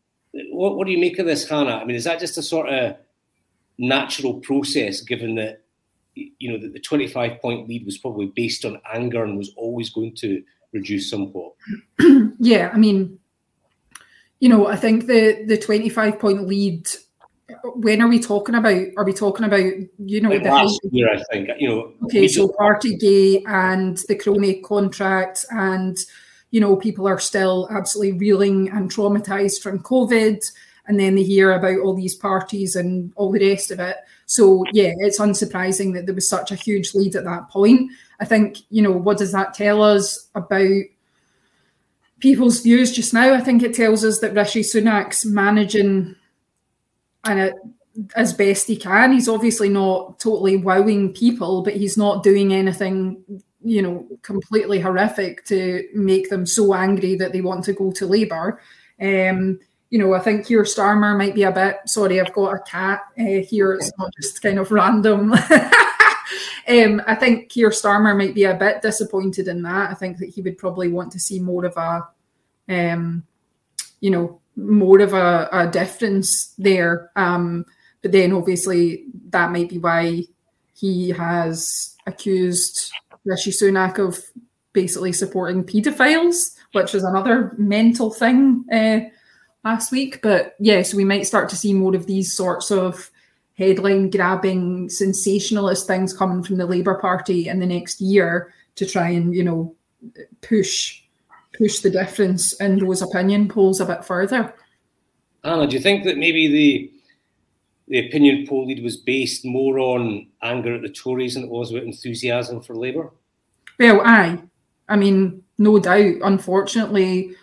what, 0.52 0.76
what 0.76 0.88
do 0.88 0.92
you 0.92 1.00
make 1.00 1.20
of 1.20 1.26
this, 1.26 1.48
Hannah? 1.48 1.78
I 1.78 1.86
mean, 1.86 1.96
is 1.96 2.06
that 2.06 2.20
just 2.20 2.38
a 2.38 2.44
sort 2.44 2.70
of 2.70 2.98
natural 3.78 4.40
process, 4.42 5.02
given 5.02 5.36
that 5.36 5.62
you 6.16 6.52
know 6.52 6.60
that 6.60 6.74
the 6.74 6.80
25 6.80 7.42
point 7.42 7.68
lead 7.68 7.86
was 7.86 7.98
probably 7.98 8.28
based 8.28 8.66
on 8.66 8.80
anger 8.94 9.24
and 9.24 9.38
was 9.38 9.52
always 9.58 9.90
going 9.90 10.16
to 10.18 10.44
reduce 10.74 11.10
somewhat? 11.10 11.54
yeah, 12.40 12.72
I 12.74 12.78
mean, 12.78 13.20
you 14.44 14.50
know, 14.50 14.68
I 14.68 14.76
think 14.76 15.08
the 15.08 15.46
the 15.48 15.58
25 15.58 16.20
point 16.20 16.48
lead. 16.48 16.88
When 17.76 18.02
are 18.02 18.10
we 18.10 18.20
talking 18.20 18.56
about? 18.56 18.88
Are 18.98 19.06
we 19.06 19.14
talking 19.14 19.46
about 19.46 19.64
you 20.00 20.20
know 20.20 20.32
like 20.32 20.44
the 20.44 20.50
last 20.50 20.82
year? 20.92 21.14
I 21.14 21.24
think 21.32 21.50
you 21.60 21.70
know. 21.70 21.94
Okay, 22.04 22.28
so 22.28 22.50
Partygate 22.50 23.44
and 23.48 23.98
the 24.10 24.16
crony 24.16 24.56
contract 24.56 25.46
and 25.52 25.98
you 26.54 26.60
know, 26.60 26.76
people 26.76 27.08
are 27.08 27.20
still 27.20 27.68
absolutely 27.72 28.20
reeling 28.20 28.70
and 28.70 28.92
traumatized 28.92 29.60
from 29.60 29.80
COVID. 29.80 30.40
And 30.86 31.00
then 31.00 31.16
they 31.16 31.24
hear 31.24 31.52
about 31.52 31.80
all 31.80 31.96
these 31.96 32.14
parties 32.14 32.76
and 32.76 33.12
all 33.16 33.32
the 33.32 33.50
rest 33.50 33.72
of 33.72 33.80
it. 33.80 33.98
So, 34.28 34.64
yeah, 34.72 34.92
it's 35.00 35.20
unsurprising 35.20 35.96
that 35.96 36.06
there 36.06 36.14
was 36.14 36.30
such 36.30 36.52
a 36.52 36.56
huge 36.56 36.94
lead 36.94 37.16
at 37.16 37.24
that 37.24 37.50
point. 37.50 37.90
I 38.20 38.26
think, 38.26 38.58
you 38.70 38.84
know, 38.84 38.92
what 38.92 39.18
does 39.18 39.32
that 39.32 39.56
tell 39.56 39.82
us 39.82 40.30
about 40.36 40.84
people's 42.24 42.62
views 42.62 42.94
just 42.94 43.14
now? 43.14 43.34
I 43.34 43.42
think 43.42 43.62
it 43.62 43.76
tells 43.76 44.06
us 44.06 44.20
that 44.20 44.34
Rishi 44.34 44.62
Sunak's 44.62 45.26
managing 45.26 46.16
and 47.26 47.54
as 48.16 48.34
best 48.34 48.66
he 48.66 48.78
can. 48.78 49.12
He's 49.12 49.28
obviously 49.28 49.68
not 49.68 50.20
totally 50.20 50.56
wowing 50.56 51.14
people, 51.14 51.62
but 51.62 51.76
he's 51.76 51.98
not 51.98 52.24
doing 52.24 52.54
anything 52.54 53.24
you 53.66 53.82
know, 53.82 54.06
completely 54.24 54.80
horrific 54.80 55.46
to 55.46 55.88
make 55.94 56.30
them 56.30 56.46
so 56.46 56.74
angry 56.74 57.16
that 57.16 57.32
they 57.32 57.42
want 57.42 57.64
to 57.66 57.74
go 57.74 57.92
to 57.92 58.06
Labour. 58.06 58.62
Um, 59.02 59.60
you 59.90 60.00
know, 60.00 60.14
I 60.14 60.20
think 60.20 60.50
your 60.50 60.66
Starmer 60.66 61.18
might 61.18 61.36
be 61.36 61.44
a 61.44 61.52
bit 61.52 61.78
sorry. 61.86 62.20
I've 62.20 62.34
got 62.34 62.56
a 62.56 62.60
cat 62.60 63.02
uh, 63.18 63.42
here; 63.48 63.74
it's 63.74 63.92
not 63.98 64.12
just 64.22 64.42
kind 64.42 64.60
of 64.60 64.72
random. 64.72 65.34
um, 66.68 67.02
I 67.08 67.16
think 67.16 67.50
Keir 67.50 67.70
Starmer 67.70 68.18
might 68.18 68.36
be 68.36 68.46
a 68.46 68.54
bit 68.54 68.82
disappointed 68.82 69.48
in 69.48 69.62
that. 69.64 69.92
I 69.92 69.94
think 69.94 70.18
that 70.18 70.30
he 70.30 70.42
would 70.42 70.58
probably 70.58 70.90
want 70.90 71.12
to 71.14 71.20
see 71.20 71.40
more 71.40 71.66
of 71.66 71.78
a, 71.78 72.08
um, 72.70 73.24
you 74.00 74.10
know, 74.12 74.40
more 74.56 75.00
of 75.00 75.14
a, 75.14 75.50
a 75.52 75.68
difference 75.68 76.54
there. 76.58 77.12
Um, 77.16 77.66
but 78.02 78.12
then 78.12 78.34
obviously 78.34 79.06
that 79.30 79.52
might 79.52 79.70
be 79.70 79.80
why 79.80 80.24
he 80.76 81.10
has 81.10 81.96
accused 82.06 82.92
Rishi 83.26 83.52
Sunak 83.52 84.00
of 84.00 84.20
basically 84.74 85.14
supporting 85.14 85.64
paedophiles, 85.64 86.56
which 86.74 86.94
was 86.94 87.04
another 87.04 87.54
mental 87.58 88.12
thing 88.12 88.66
uh, 88.72 89.00
last 89.64 89.92
week. 89.92 90.22
But 90.22 90.56
yes, 90.60 90.88
yeah, 90.88 90.92
so 90.92 90.98
we 90.98 91.06
might 91.06 91.28
start 91.28 91.50
to 91.50 91.56
see 91.56 91.74
more 91.74 91.96
of 91.96 92.06
these 92.06 92.34
sorts 92.34 92.72
of 92.72 93.10
headline 93.56 94.10
grabbing, 94.10 94.90
sensationalist 94.90 95.88
things 95.88 96.16
coming 96.16 96.44
from 96.44 96.58
the 96.58 96.66
Labour 96.66 96.96
Party 96.96 97.48
in 97.48 97.60
the 97.60 97.66
next 97.66 98.02
year 98.02 98.54
to 98.76 98.86
try 98.86 99.10
and 99.10 99.36
you 99.36 99.44
know 99.44 99.76
push 100.42 101.02
push 101.58 101.80
the 101.80 101.90
difference 101.90 102.54
in 102.54 102.80
those 102.80 103.02
opinion 103.02 103.48
polls 103.48 103.80
a 103.80 103.86
bit 103.86 104.04
further. 104.04 104.54
Hannah, 105.44 105.68
do 105.68 105.76
you 105.76 105.82
think 105.82 106.04
that 106.06 106.18
maybe 106.18 106.48
the 106.48 106.92
the 107.88 108.08
opinion 108.08 108.48
poll 108.48 108.66
lead 108.66 108.84
was 108.84 108.98
based 108.98 109.46
more 109.46 109.78
on 109.78 110.28
anger 110.42 110.76
at 110.76 110.82
the 110.82 110.90
Tories 110.90 111.36
than 111.36 111.44
it 111.44 111.50
was 111.50 111.72
with 111.72 111.84
enthusiasm 111.84 112.62
for 112.62 112.76
Labour? 112.76 113.12
Well, 113.78 114.02
aye. 114.06 114.40
I 114.88 114.96
mean, 114.96 115.44
no 115.58 115.80
doubt. 115.80 116.16
Unfortunately, 116.24 117.36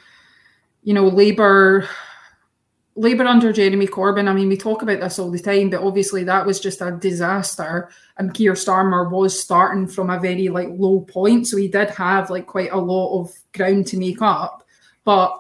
you 0.83 0.95
know, 0.95 1.09
Labour 1.09 1.89
Labour 3.01 3.25
under 3.25 3.51
Jeremy 3.51 3.87
Corbyn, 3.87 4.29
I 4.29 4.35
mean, 4.35 4.51
we 4.51 4.59
talk 4.59 4.83
about 4.83 5.01
this 5.01 5.19
all 5.19 5.31
the 5.31 5.39
time, 5.39 5.71
but 5.71 5.83
obviously 5.83 6.23
that 6.25 6.45
was 6.45 6.61
just 6.61 6.83
a 6.83 6.91
disaster. 6.91 7.89
And 8.19 8.35
Keir 8.35 8.53
Starmer 8.53 9.11
was 9.11 9.41
starting 9.41 9.87
from 9.87 10.11
a 10.11 10.21
very 10.21 10.51
like 10.51 10.69
low 10.71 11.01
point. 11.01 11.47
So 11.47 11.57
he 11.57 11.67
did 11.67 11.89
have 11.91 12.29
like 12.29 12.47
quite 12.47 12.73
a 12.73 12.77
lot 12.77 13.19
of 13.19 13.33
ground 13.55 13.87
to 13.87 13.97
make 13.97 14.21
up. 14.21 14.67
But, 15.05 15.35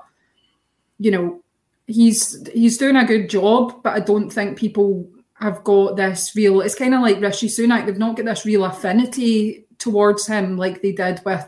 you 0.98 1.10
know, 1.10 1.42
he's 1.86 2.48
he's 2.48 2.78
doing 2.78 2.96
a 2.96 3.04
good 3.04 3.28
job, 3.28 3.82
but 3.82 3.92
I 3.92 4.00
don't 4.00 4.30
think 4.30 4.56
people 4.56 5.06
have 5.34 5.62
got 5.62 5.96
this 5.96 6.34
real. 6.34 6.62
It's 6.62 6.74
kind 6.74 6.94
of 6.94 7.02
like 7.02 7.20
Rishi 7.20 7.48
Sunak; 7.48 7.84
they've 7.84 7.98
not 7.98 8.16
got 8.16 8.24
this 8.24 8.46
real 8.46 8.64
affinity 8.64 9.66
towards 9.76 10.26
him 10.26 10.56
like 10.56 10.80
they 10.80 10.92
did 10.92 11.20
with, 11.26 11.46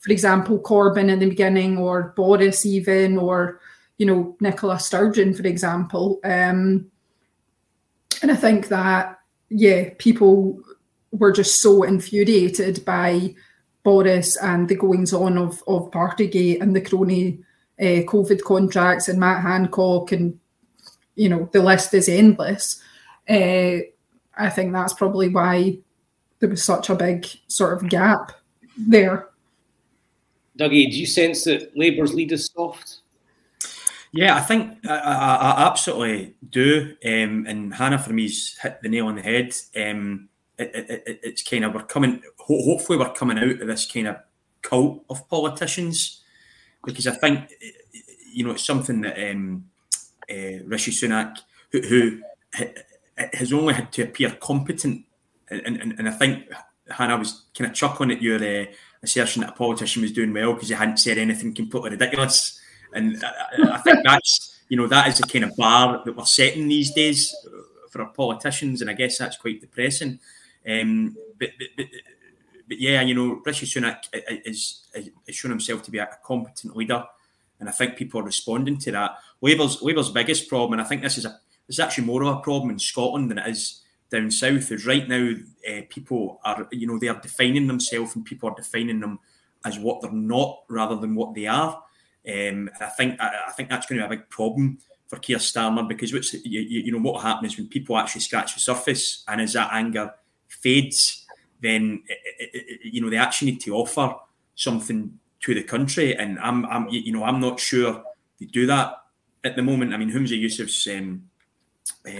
for 0.00 0.12
example, 0.12 0.58
Corbyn 0.60 1.10
in 1.10 1.18
the 1.18 1.28
beginning, 1.28 1.76
or 1.76 2.14
Boris 2.16 2.64
even, 2.64 3.18
or 3.18 3.60
you 4.02 4.06
know 4.06 4.36
Nicola 4.40 4.80
Sturgeon, 4.80 5.32
for 5.32 5.46
example. 5.46 6.18
Um, 6.24 6.90
and 8.20 8.32
I 8.32 8.34
think 8.34 8.66
that 8.66 9.20
yeah, 9.48 9.90
people 9.96 10.60
were 11.12 11.30
just 11.30 11.62
so 11.62 11.84
infuriated 11.84 12.84
by 12.84 13.32
Boris 13.84 14.36
and 14.38 14.68
the 14.68 14.74
goings 14.74 15.12
on 15.12 15.38
of 15.38 15.62
of 15.68 15.92
Partygate 15.92 16.60
and 16.60 16.74
the 16.74 16.80
crony 16.80 17.44
uh, 17.78 18.02
COVID 18.10 18.42
contracts 18.42 19.06
and 19.06 19.20
Matt 19.20 19.42
Hancock, 19.42 20.10
and 20.10 20.36
you 21.14 21.28
know 21.28 21.48
the 21.52 21.62
list 21.62 21.94
is 21.94 22.08
endless. 22.08 22.82
Uh, 23.30 23.86
I 24.36 24.50
think 24.50 24.72
that's 24.72 24.94
probably 24.94 25.28
why 25.28 25.78
there 26.40 26.48
was 26.48 26.64
such 26.64 26.90
a 26.90 26.96
big 26.96 27.24
sort 27.46 27.74
of 27.74 27.88
gap 27.88 28.32
there. 28.76 29.28
Dougie, 30.58 30.90
do 30.90 30.98
you 30.98 31.06
sense 31.06 31.44
that 31.44 31.76
Labour's 31.76 32.12
lead 32.12 32.32
is 32.32 32.50
soft? 32.52 33.01
Yeah, 34.12 34.36
I 34.36 34.40
think 34.40 34.78
I, 34.86 34.94
I, 34.94 35.36
I 35.36 35.66
absolutely 35.66 36.34
do. 36.48 36.96
Um, 37.04 37.46
and 37.48 37.74
Hannah, 37.74 37.98
for 37.98 38.12
me's 38.12 38.58
hit 38.58 38.80
the 38.82 38.88
nail 38.88 39.06
on 39.06 39.16
the 39.16 39.22
head. 39.22 39.54
Um, 39.74 40.28
it, 40.58 40.70
it, 41.06 41.20
it's 41.22 41.42
kind 41.42 41.64
of 41.64 41.74
we're 41.74 41.84
coming. 41.84 42.22
Hopefully, 42.38 42.98
we're 42.98 43.12
coming 43.12 43.38
out 43.38 43.60
of 43.60 43.66
this 43.66 43.90
kind 43.90 44.08
of 44.08 44.16
cult 44.60 45.04
of 45.08 45.28
politicians 45.28 46.22
because 46.84 47.06
I 47.06 47.12
think 47.12 47.52
you 48.32 48.44
know 48.44 48.52
it's 48.52 48.64
something 48.64 49.00
that 49.00 49.30
um, 49.30 49.64
uh, 50.30 50.64
Rishi 50.66 50.90
Sunak, 50.90 51.38
who, 51.70 51.80
who, 51.80 52.20
has 53.16 53.52
only 53.52 53.74
had 53.74 53.92
to 53.92 54.02
appear 54.02 54.30
competent, 54.30 55.04
and, 55.50 55.78
and, 55.78 55.94
and 55.98 56.08
I 56.08 56.12
think 56.12 56.48
Hannah 56.90 57.16
was 57.16 57.44
kind 57.56 57.70
of 57.70 57.74
chuckling 57.74 58.10
at 58.10 58.22
your 58.22 58.42
uh, 58.42 58.66
assertion 59.02 59.40
that 59.40 59.50
a 59.50 59.56
politician 59.56 60.02
was 60.02 60.12
doing 60.12 60.32
well 60.32 60.52
because 60.52 60.68
he 60.68 60.74
hadn't 60.74 60.98
said 60.98 61.18
anything 61.18 61.54
completely 61.54 61.90
ridiculous, 61.90 62.60
and 62.94 63.22
I, 63.24 63.74
I 63.74 63.78
think 63.78 63.98
that's 64.04 64.60
you 64.68 64.76
know 64.76 64.86
that 64.86 65.08
is 65.08 65.18
the 65.18 65.26
kind 65.26 65.44
of 65.44 65.56
bar 65.56 66.02
that 66.04 66.16
we're 66.16 66.24
setting 66.24 66.68
these 66.68 66.92
days 66.92 67.34
for 67.90 68.02
our 68.02 68.08
politicians, 68.08 68.80
and 68.80 68.90
I 68.90 68.94
guess 68.94 69.18
that's 69.18 69.36
quite 69.36 69.60
depressing. 69.60 70.18
Um, 70.68 71.16
but, 71.38 71.50
but, 71.58 71.68
but 71.76 71.86
but 72.72 72.80
yeah, 72.80 73.02
you 73.02 73.14
know, 73.14 73.42
Rishi 73.44 73.66
Sunak 73.66 74.04
is, 74.46 74.86
is, 74.94 75.10
is 75.26 75.36
shown 75.36 75.50
himself 75.50 75.82
to 75.82 75.90
be 75.90 75.98
a 75.98 76.08
competent 76.24 76.74
leader, 76.74 77.04
and 77.60 77.68
I 77.68 77.72
think 77.72 77.96
people 77.96 78.20
are 78.20 78.24
responding 78.24 78.78
to 78.78 78.92
that. 78.92 79.18
Labour's 79.42 79.82
Labour's 79.82 80.10
biggest 80.10 80.48
problem, 80.48 80.72
and 80.72 80.80
I 80.80 80.84
think 80.84 81.02
this 81.02 81.18
is 81.18 81.26
a 81.26 81.38
is 81.68 81.80
actually 81.80 82.06
more 82.06 82.22
of 82.22 82.36
a 82.36 82.40
problem 82.40 82.70
in 82.70 82.78
Scotland 82.78 83.30
than 83.30 83.38
it 83.38 83.46
is 83.48 83.82
down 84.10 84.30
south. 84.30 84.72
Is 84.72 84.86
right 84.86 85.06
now 85.06 85.32
uh, 85.68 85.82
people 85.90 86.40
are 86.44 86.66
you 86.72 86.86
know 86.86 86.98
they 86.98 87.08
are 87.08 87.20
defining 87.20 87.66
themselves, 87.66 88.16
and 88.16 88.24
people 88.24 88.48
are 88.48 88.56
defining 88.56 89.00
them 89.00 89.18
as 89.66 89.78
what 89.78 90.00
they're 90.00 90.10
not 90.10 90.62
rather 90.68 90.96
than 90.96 91.14
what 91.14 91.34
they 91.34 91.46
are. 91.46 91.82
Um, 92.28 92.70
I 92.80 92.86
think 92.86 93.20
I, 93.20 93.46
I, 93.48 93.52
think 93.52 93.68
that's 93.68 93.86
going 93.86 94.00
to 94.00 94.08
be 94.08 94.14
a 94.14 94.18
big 94.18 94.28
problem 94.28 94.78
for 95.08 95.18
Keir 95.18 95.38
Starmer 95.38 95.88
because 95.88 96.12
what's 96.12 96.32
you, 96.34 96.60
you 96.60 96.92
know 96.92 97.00
what 97.00 97.22
happens 97.22 97.56
when 97.56 97.68
people 97.68 97.98
actually 97.98 98.20
scratch 98.20 98.54
the 98.54 98.60
surface 98.60 99.24
and 99.26 99.40
as 99.40 99.54
that 99.54 99.70
anger 99.72 100.14
fades 100.46 101.26
then 101.60 102.04
you 102.84 103.00
know 103.00 103.10
they 103.10 103.16
actually 103.16 103.52
need 103.52 103.60
to 103.60 103.74
offer 103.74 104.14
something 104.54 105.18
to 105.42 105.54
the 105.54 105.62
country. 105.62 106.16
And 106.16 106.38
I'm, 106.38 106.64
I'm 106.66 106.88
you 106.88 107.12
know, 107.12 107.24
I'm 107.24 107.40
not 107.40 107.60
sure 107.60 108.02
they 108.38 108.46
do 108.46 108.66
that 108.66 108.94
at 109.44 109.56
the 109.56 109.62
moment. 109.62 109.92
I 109.92 109.96
mean, 109.96 110.10
Humza 110.10 110.40
Yousaf's, 110.40 110.86
um, 110.88 111.28
uh, 112.06 112.10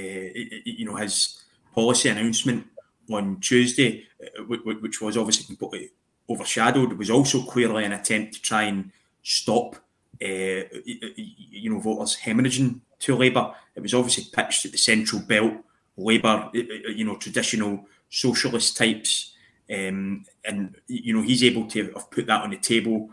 you 0.64 0.84
know, 0.84 0.96
his 0.96 1.42
policy 1.74 2.08
announcement 2.08 2.66
on 3.10 3.40
Tuesday, 3.40 4.06
uh, 4.22 4.42
which 4.42 5.00
was 5.00 5.16
obviously 5.16 5.46
completely 5.46 5.90
overshadowed, 6.28 6.92
was 6.94 7.10
also 7.10 7.42
clearly 7.42 7.84
an 7.84 7.92
attempt 7.92 8.34
to 8.34 8.42
try 8.42 8.64
and 8.64 8.90
stop, 9.22 9.76
you 10.24 11.70
know, 11.70 11.80
voters 11.80 12.16
hemorrhaging 12.16 12.80
to 13.00 13.16
Labour. 13.16 13.54
It 13.74 13.80
was 13.80 13.94
obviously 13.94 14.24
pitched 14.32 14.66
at 14.66 14.72
the 14.72 14.78
central 14.78 15.22
belt, 15.22 15.54
Labour, 15.96 16.50
you 16.52 17.04
know, 17.04 17.16
traditional 17.16 17.86
socialist 18.08 18.76
types, 18.76 19.34
um, 19.70 20.24
and 20.44 20.76
you 20.86 21.14
know 21.14 21.22
he's 21.22 21.42
able 21.42 21.66
to 21.68 21.92
have 21.92 22.10
put 22.10 22.26
that 22.26 22.42
on 22.42 22.50
the 22.50 22.58
table, 22.58 23.10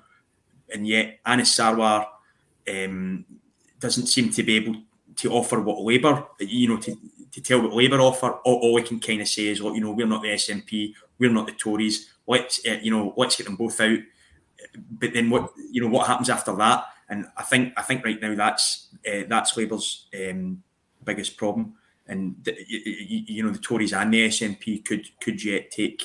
and 0.73 0.87
yet 0.87 1.19
Anas 1.25 1.55
Sarwar 1.55 2.05
um, 2.69 3.25
doesn't 3.79 4.07
seem 4.07 4.29
to 4.31 4.43
be 4.43 4.55
able 4.55 4.75
to 5.19 5.31
offer 5.31 5.59
what 5.59 5.81
Labour, 5.81 6.25
you 6.39 6.69
know, 6.69 6.77
to, 6.77 6.95
to 7.31 7.41
tell 7.41 7.61
what 7.61 7.73
Labour 7.73 7.99
offer. 7.99 8.31
All, 8.43 8.55
all 8.55 8.73
we 8.73 8.83
can 8.83 8.99
kind 8.99 9.21
of 9.21 9.27
say 9.27 9.47
is, 9.47 9.59
you 9.59 9.81
know, 9.81 9.91
we're 9.91 10.07
not 10.07 10.21
the 10.21 10.29
SNP, 10.29 10.93
we're 11.17 11.31
not 11.31 11.47
the 11.47 11.53
Tories. 11.53 12.09
Let's, 12.25 12.65
uh, 12.65 12.77
you 12.81 12.91
know, 12.91 13.13
let's 13.17 13.35
get 13.35 13.45
them 13.45 13.55
both 13.55 13.79
out. 13.81 13.99
But 14.91 15.13
then 15.13 15.29
what, 15.29 15.51
you 15.71 15.81
know, 15.81 15.89
what 15.89 16.07
happens 16.07 16.29
after 16.29 16.55
that? 16.55 16.85
And 17.09 17.25
I 17.37 17.43
think, 17.43 17.73
I 17.75 17.81
think 17.81 18.05
right 18.05 18.21
now 18.21 18.35
that's 18.35 18.87
uh, 19.07 19.23
that's 19.27 19.57
Labour's 19.57 20.07
um, 20.13 20.63
biggest 21.03 21.37
problem. 21.37 21.73
And 22.07 22.35
the, 22.43 22.55
you, 22.67 23.23
you, 23.27 23.43
know, 23.43 23.51
the 23.51 23.59
Tories 23.59 23.93
and 23.93 24.13
the 24.13 24.27
SNP 24.27 24.85
could 24.85 25.07
could 25.19 25.43
yet 25.43 25.71
take. 25.71 26.03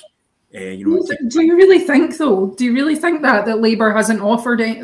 Uh, 0.54 0.60
you 0.60 0.86
know, 0.86 1.04
do 1.28 1.42
you 1.42 1.56
really 1.56 1.80
think 1.80 2.16
though? 2.16 2.54
Do 2.56 2.64
you 2.64 2.72
really 2.72 2.94
think 2.94 3.22
that 3.22 3.44
that 3.46 3.60
Labour 3.60 3.92
hasn't 3.92 4.20
offered 4.20 4.60
any, 4.60 4.82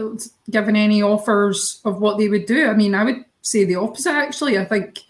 given 0.51 0.75
any 0.75 1.01
offers 1.01 1.81
of 1.85 2.01
what 2.01 2.19
they 2.19 2.29
would 2.29 2.47
do? 2.47 2.69
I 2.69 2.75
mean, 2.75 2.95
I 2.95 3.05
would 3.05 3.25
say 3.43 3.65
the 3.65 3.77
opposite. 3.77 4.11
Actually, 4.11 4.59
I 4.59 4.65
think 4.65 5.01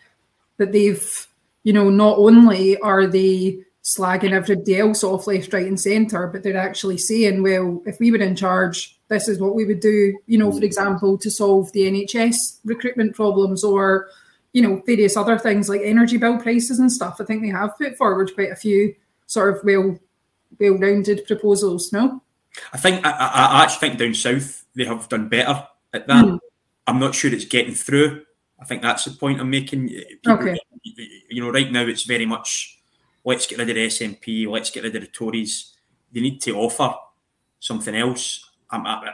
that 0.58 0.72
they've, 0.72 1.28
you 1.62 1.72
know, 1.72 1.88
not 1.88 2.18
only 2.18 2.76
are 2.78 3.06
they 3.06 3.60
slagging 3.82 4.32
everybody 4.32 4.78
else 4.78 5.02
off 5.02 5.26
left, 5.26 5.52
right, 5.52 5.66
and 5.66 5.80
centre, 5.80 6.26
but 6.26 6.42
they're 6.42 6.56
actually 6.56 6.98
saying, 6.98 7.42
well, 7.42 7.82
if 7.86 7.98
we 7.98 8.10
were 8.10 8.18
in 8.18 8.36
charge, 8.36 8.99
this 9.10 9.28
is 9.28 9.38
what 9.38 9.54
we 9.54 9.66
would 9.66 9.80
do, 9.80 10.16
you 10.26 10.38
know, 10.38 10.50
for 10.50 10.64
example, 10.64 11.18
to 11.18 11.30
solve 11.30 11.70
the 11.72 11.82
NHS 11.82 12.60
recruitment 12.64 13.14
problems 13.14 13.62
or, 13.62 14.08
you 14.52 14.62
know, 14.62 14.82
various 14.86 15.16
other 15.16 15.38
things 15.38 15.68
like 15.68 15.82
energy 15.84 16.16
bill 16.16 16.38
prices 16.38 16.78
and 16.78 16.90
stuff. 16.90 17.20
I 17.20 17.24
think 17.24 17.42
they 17.42 17.48
have 17.48 17.76
put 17.76 17.96
forward 17.96 18.32
quite 18.34 18.52
a 18.52 18.56
few 18.56 18.94
sort 19.26 19.54
of 19.54 19.62
well 19.64 19.98
well 20.58 20.78
rounded 20.78 21.26
proposals, 21.26 21.92
no? 21.92 22.22
I 22.72 22.78
think 22.78 23.04
I, 23.04 23.10
I, 23.10 23.64
actually 23.64 23.88
think 23.88 23.98
down 24.00 24.14
south 24.14 24.64
they 24.74 24.84
have 24.84 25.08
done 25.08 25.28
better 25.28 25.66
at 25.92 26.06
that. 26.06 26.24
Mm. 26.24 26.38
I'm 26.86 26.98
not 26.98 27.14
sure 27.14 27.32
it's 27.32 27.44
getting 27.44 27.74
through. 27.74 28.22
I 28.60 28.64
think 28.64 28.82
that's 28.82 29.04
the 29.04 29.12
point 29.12 29.40
I'm 29.40 29.50
making. 29.50 29.88
People, 29.88 30.32
okay. 30.32 30.58
You 31.28 31.42
know, 31.42 31.50
right 31.50 31.70
now 31.70 31.82
it's 31.82 32.04
very 32.04 32.26
much 32.26 32.80
let's 33.24 33.46
get 33.46 33.58
rid 33.58 33.70
of 33.70 33.74
the 33.74 33.86
SNP, 33.86 34.48
let's 34.48 34.70
get 34.70 34.84
rid 34.84 34.96
of 34.96 35.02
the 35.02 35.08
Tories. 35.08 35.74
They 36.12 36.20
need 36.20 36.40
to 36.42 36.56
offer 36.56 36.94
something 37.60 37.94
else. 37.94 38.49
I'm, 38.70 38.86
I, 38.86 39.12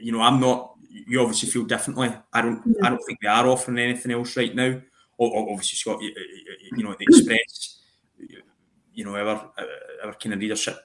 you 0.00 0.12
know, 0.12 0.20
I'm 0.20 0.40
not. 0.40 0.74
You 0.88 1.20
obviously 1.20 1.50
feel 1.50 1.64
differently. 1.64 2.12
I 2.32 2.42
don't. 2.42 2.62
Yeah. 2.66 2.86
I 2.86 2.90
don't 2.90 3.04
think 3.04 3.20
they 3.20 3.28
are 3.28 3.46
offering 3.46 3.78
anything 3.78 4.12
else 4.12 4.36
right 4.36 4.54
now. 4.54 4.80
Or, 5.16 5.50
obviously, 5.50 5.76
Scott, 5.76 6.02
you, 6.02 6.12
you 6.76 6.82
know, 6.82 6.94
the 6.98 7.04
Express, 7.08 7.78
you 8.92 9.04
know, 9.04 9.16
our 9.16 9.52
our 10.04 10.14
kind 10.14 10.34
of 10.34 10.40
leadership 10.40 10.76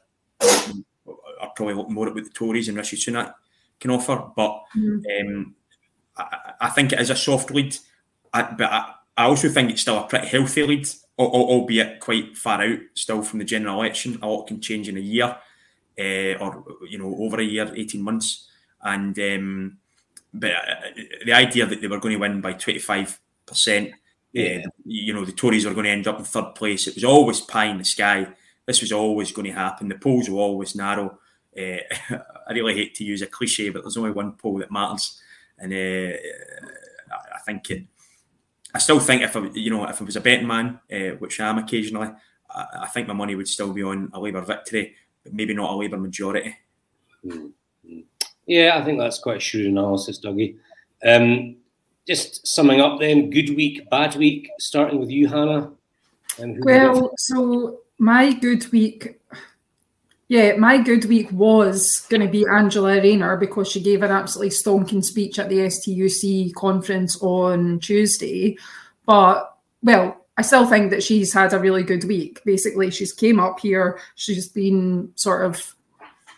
are 0.41 1.51
probably 1.55 1.73
looking 1.73 1.93
more 1.93 2.07
at 2.07 2.15
what 2.15 2.23
the 2.23 2.29
Tories 2.29 2.67
and 2.67 2.77
Rishi 2.77 2.97
Sunak 2.97 3.33
can 3.79 3.91
offer. 3.91 4.29
But 4.35 4.61
mm-hmm. 4.77 5.27
um, 5.27 5.55
I, 6.17 6.53
I, 6.61 6.69
think 6.69 6.93
it 6.93 6.99
is 6.99 7.09
a 7.09 7.15
soft 7.15 7.51
lead. 7.51 7.75
I, 8.33 8.43
but 8.43 8.71
I, 8.71 8.93
I 9.17 9.23
also 9.25 9.49
think 9.49 9.71
it's 9.71 9.81
still 9.81 9.97
a 9.97 10.07
pretty 10.07 10.27
healthy 10.27 10.63
lead 10.63 10.87
albeit 11.19 11.99
quite 11.99 12.37
far 12.37 12.61
out 12.61 12.79
still 12.93 13.21
from 13.21 13.39
the 13.39 13.45
general 13.45 13.81
election. 13.81 14.19
A 14.21 14.27
lot 14.27 14.47
can 14.47 14.61
change 14.61 14.87
in 14.87 14.97
a 14.97 15.01
year, 15.01 15.35
uh, 15.99 16.37
or 16.39 16.63
you 16.87 16.97
know, 16.97 17.15
over 17.19 17.39
a 17.39 17.43
year, 17.43 17.71
eighteen 17.75 18.01
months. 18.01 18.47
And 18.81 19.17
um, 19.19 19.77
but 20.33 20.51
uh, 20.51 20.75
the 21.25 21.33
idea 21.33 21.65
that 21.65 21.81
they 21.81 21.87
were 21.87 21.99
going 21.99 22.13
to 22.13 22.19
win 22.19 22.41
by 22.41 22.53
twenty 22.53 22.79
five 22.79 23.19
percent, 23.45 23.91
uh, 24.37 24.61
you 24.85 25.13
know, 25.13 25.25
the 25.25 25.31
Tories 25.31 25.65
were 25.65 25.73
going 25.73 25.85
to 25.85 25.91
end 25.91 26.07
up 26.07 26.19
in 26.19 26.25
third 26.25 26.55
place. 26.55 26.87
It 26.87 26.95
was 26.95 27.03
always 27.03 27.41
pie 27.41 27.65
in 27.65 27.77
the 27.77 27.85
sky. 27.85 28.27
This 28.65 28.81
was 28.81 28.91
always 28.91 29.31
going 29.31 29.47
to 29.47 29.53
happen. 29.53 29.89
The 29.89 29.95
polls 29.95 30.29
were 30.29 30.39
always 30.39 30.75
narrow. 30.75 31.19
Uh, 31.57 31.77
I 32.47 32.53
really 32.53 32.75
hate 32.75 32.95
to 32.95 33.03
use 33.03 33.21
a 33.21 33.27
cliche, 33.27 33.69
but 33.69 33.83
there's 33.83 33.97
only 33.97 34.11
one 34.11 34.33
poll 34.33 34.59
that 34.59 34.71
matters, 34.71 35.19
and 35.57 35.73
uh, 35.73 36.17
I 37.35 37.39
think 37.45 37.69
it 37.71 37.83
I 38.73 38.77
still 38.79 38.99
think 38.99 39.23
if 39.23 39.35
I, 39.35 39.47
you 39.53 39.71
know, 39.71 39.85
if 39.85 40.01
I 40.01 40.05
was 40.05 40.15
a 40.15 40.21
betting 40.21 40.47
man, 40.47 40.79
uh, 40.91 41.15
which 41.17 41.39
I 41.39 41.49
am 41.49 41.57
occasionally, 41.57 42.09
I, 42.49 42.65
I, 42.81 42.87
think 42.87 43.07
my 43.07 43.13
money 43.13 43.35
would 43.35 43.47
still 43.47 43.73
be 43.73 43.83
on 43.83 44.11
a 44.13 44.19
Labour 44.19 44.41
victory, 44.41 44.95
maybe 45.31 45.53
not 45.53 45.71
a 45.71 45.75
Labour 45.75 45.97
majority. 45.97 46.55
Mm-hmm. 47.25 47.99
Yeah, 48.45 48.77
I 48.77 48.83
think 48.83 48.99
that's 48.99 49.19
quite 49.19 49.37
a 49.37 49.39
shrewd 49.39 49.67
analysis, 49.67 50.19
Dougie. 50.19 50.57
Um, 51.05 51.57
just 52.07 52.47
summing 52.47 52.81
up 52.81 52.99
then, 52.99 53.29
good 53.29 53.55
week, 53.55 53.89
bad 53.89 54.15
week, 54.15 54.49
starting 54.59 54.99
with 54.99 55.11
you, 55.11 55.27
Hannah. 55.27 55.71
well, 56.39 57.11
so 57.17 57.81
my 57.99 58.33
good 58.33 58.71
week 58.71 59.19
yeah, 60.29 60.55
my 60.57 60.77
good 60.77 61.05
week 61.05 61.31
was 61.31 62.01
going 62.01 62.21
to 62.21 62.27
be 62.27 62.45
Angela 62.45 63.01
Rayner 63.01 63.35
because 63.35 63.67
she 63.67 63.81
gave 63.81 64.03
an 64.03 64.11
absolutely 64.11 64.51
stonking 64.51 65.03
speech 65.03 65.39
at 65.39 65.49
the 65.49 65.57
STUC 65.57 66.53
conference 66.53 67.19
on 67.19 67.79
Tuesday. 67.79 68.55
But, 69.07 69.57
well, 69.81 70.23
I 70.39 70.41
still 70.41 70.65
think 70.65 70.89
that 70.91 71.03
she's 71.03 71.33
had 71.33 71.51
a 71.51 71.59
really 71.59 71.83
good 71.83 72.05
week. 72.05 72.41
Basically, 72.45 72.89
she's 72.91 73.11
came 73.11 73.41
up 73.41 73.59
here, 73.59 73.99
she's 74.15 74.47
been 74.47 75.11
sort 75.15 75.43
of 75.43 75.75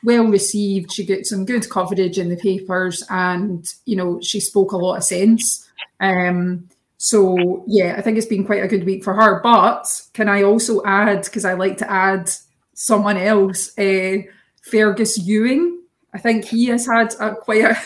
well 0.03 0.25
received. 0.25 0.91
She 0.91 1.05
got 1.05 1.27
some 1.27 1.45
good 1.45 1.69
coverage 1.69 2.17
in 2.17 2.29
the 2.29 2.35
papers, 2.35 3.03
and 3.11 3.63
you 3.85 3.95
know 3.95 4.19
she 4.19 4.39
spoke 4.39 4.71
a 4.71 4.77
lot 4.77 4.97
of 4.97 5.03
sense. 5.03 5.69
Um, 5.99 6.67
so 6.97 7.63
yeah, 7.67 7.93
I 7.95 8.01
think 8.01 8.17
it's 8.17 8.25
been 8.25 8.43
quite 8.43 8.63
a 8.63 8.67
good 8.67 8.87
week 8.87 9.03
for 9.03 9.13
her. 9.13 9.39
But 9.43 9.85
can 10.13 10.27
I 10.27 10.41
also 10.41 10.83
add 10.83 11.25
because 11.25 11.45
I 11.45 11.53
like 11.53 11.77
to 11.77 11.91
add 11.91 12.27
someone 12.73 13.17
else, 13.17 13.77
uh, 13.77 14.17
Fergus 14.63 15.19
Ewing. 15.19 15.79
I 16.11 16.17
think 16.17 16.45
he 16.45 16.65
has 16.69 16.87
had 16.87 17.13
a, 17.19 17.35
quite 17.35 17.65
a 17.65 17.77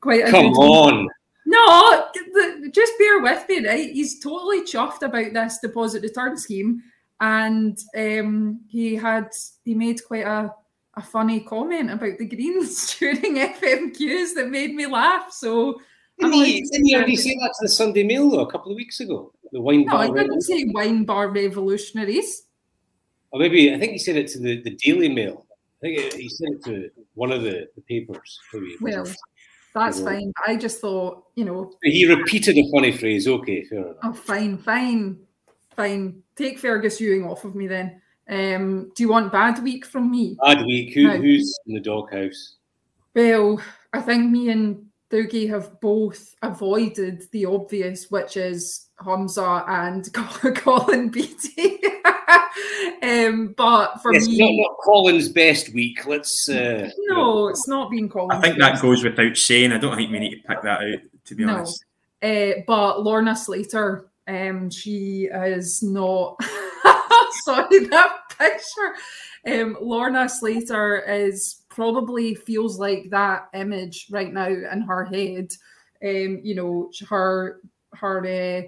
quite 0.00 0.26
a 0.26 0.32
come 0.32 0.46
on. 0.46 1.02
Week. 1.02 1.10
No, 1.50 2.06
just 2.70 2.92
bear 2.98 3.20
with 3.20 3.48
me, 3.48 3.66
right? 3.66 3.90
He's 3.90 4.20
totally 4.20 4.62
chuffed 4.62 5.02
about 5.02 5.32
this 5.32 5.58
deposit 5.58 6.02
return 6.02 6.36
scheme, 6.36 6.82
and 7.20 7.76
um, 7.96 8.60
he 8.68 8.94
had 8.94 9.30
he 9.64 9.74
made 9.74 10.04
quite 10.06 10.26
a 10.26 10.54
a 10.94 11.02
funny 11.02 11.40
comment 11.40 11.90
about 11.90 12.18
the 12.18 12.26
Greens 12.26 12.96
during 12.98 13.36
FMQs 13.36 14.34
that 14.34 14.48
made 14.50 14.74
me 14.74 14.86
laugh. 14.86 15.32
So. 15.32 15.80
Didn't 16.18 16.34
he, 16.34 16.60
didn't 16.70 16.86
he 16.86 16.94
already 16.94 17.16
say 17.16 17.34
that 17.40 17.54
to 17.58 17.62
the 17.62 17.68
Sunday 17.68 18.04
Mail 18.04 18.28
though 18.28 18.40
a 18.40 18.50
couple 18.50 18.70
of 18.70 18.76
weeks 18.76 19.00
ago? 19.00 19.32
The 19.52 19.60
wine 19.60 19.86
no, 19.86 19.92
bar. 19.92 20.02
I 20.02 20.08
didn't 20.08 20.42
say 20.42 20.64
wine 20.66 21.04
bar 21.04 21.30
revolutionaries. 21.30 22.42
Or 23.30 23.40
maybe 23.40 23.72
I 23.72 23.78
think 23.78 23.92
he 23.92 23.98
said 23.98 24.16
it 24.16 24.28
to 24.32 24.38
the, 24.38 24.60
the 24.62 24.76
Daily 24.76 25.08
Mail. 25.08 25.46
I 25.50 25.80
think 25.80 26.12
he 26.12 26.28
said 26.28 26.48
it 26.50 26.64
to 26.64 26.90
one 27.14 27.32
of 27.32 27.40
the, 27.40 27.68
the 27.74 27.80
papers. 27.88 28.38
Maybe. 28.52 28.76
Well, 28.82 29.06
that's 29.74 29.98
you 29.98 30.04
know. 30.04 30.10
fine. 30.10 30.32
I 30.46 30.56
just 30.56 30.80
thought, 30.80 31.24
you 31.34 31.44
know. 31.44 31.72
He 31.82 32.06
repeated 32.06 32.58
a 32.58 32.70
funny 32.70 32.92
phrase. 32.92 33.26
Okay, 33.28 33.64
fair 33.64 33.78
enough. 33.80 33.96
Oh, 34.02 34.12
fine, 34.12 34.58
fine, 34.58 35.18
fine. 35.76 36.22
Take 36.36 36.58
Fergus 36.58 37.00
Ewing 37.00 37.24
off 37.24 37.44
of 37.44 37.54
me 37.54 37.66
then. 37.66 38.00
Um, 38.28 38.92
do 38.94 39.02
you 39.02 39.08
want 39.08 39.32
bad 39.32 39.62
week 39.62 39.84
from 39.84 40.10
me? 40.10 40.36
Bad 40.44 40.64
week. 40.64 40.94
Who, 40.94 41.10
who's 41.10 41.58
in 41.66 41.74
the 41.74 41.80
doghouse? 41.80 42.56
Well, 43.14 43.60
I 43.92 44.00
think 44.00 44.30
me 44.30 44.50
and 44.50 44.86
Dougie 45.10 45.48
have 45.48 45.80
both 45.80 46.34
avoided 46.42 47.24
the 47.32 47.46
obvious, 47.46 48.10
which 48.10 48.36
is 48.36 48.88
Humza 49.00 49.68
and 49.68 50.08
Colin 50.56 51.08
Beattie. 51.08 51.80
um, 53.02 53.54
but 53.56 54.00
for 54.02 54.12
yes, 54.12 54.28
me, 54.28 54.38
not, 54.38 54.70
not 54.70 54.76
Colin's 54.84 55.28
best 55.28 55.74
week. 55.74 56.06
Let's. 56.06 56.48
Uh, 56.48 56.54
no, 56.54 56.90
you 56.98 57.14
know. 57.14 57.48
it's 57.48 57.66
not 57.66 57.90
been 57.90 58.08
Colin. 58.08 58.36
I 58.36 58.40
think 58.40 58.58
that 58.58 58.80
goes 58.80 59.02
without 59.02 59.36
saying. 59.36 59.72
I 59.72 59.78
don't 59.78 59.96
think 59.96 60.12
we 60.12 60.20
need 60.20 60.36
to 60.36 60.48
pick 60.48 60.62
that 60.62 60.80
out. 60.80 61.00
To 61.24 61.34
be 61.34 61.44
no. 61.44 61.56
honest. 61.56 61.84
Uh, 62.22 62.62
but 62.66 63.02
Lorna 63.02 63.34
Slater, 63.34 64.10
um, 64.28 64.70
she 64.70 65.28
is 65.32 65.82
not. 65.82 66.40
sorry, 67.44 67.86
that 67.86 68.16
picture. 68.38 69.60
Um, 69.60 69.76
Lorna 69.80 70.28
Slater 70.28 71.00
is 71.00 71.59
probably 71.80 72.34
feels 72.34 72.78
like 72.78 73.08
that 73.08 73.48
image 73.54 74.06
right 74.10 74.30
now 74.30 74.48
in 74.48 74.82
her 74.82 75.06
head. 75.06 75.48
Um, 76.04 76.40
you 76.42 76.54
know, 76.54 76.90
her 77.08 77.58
her 77.94 78.18
uh, 78.26 78.62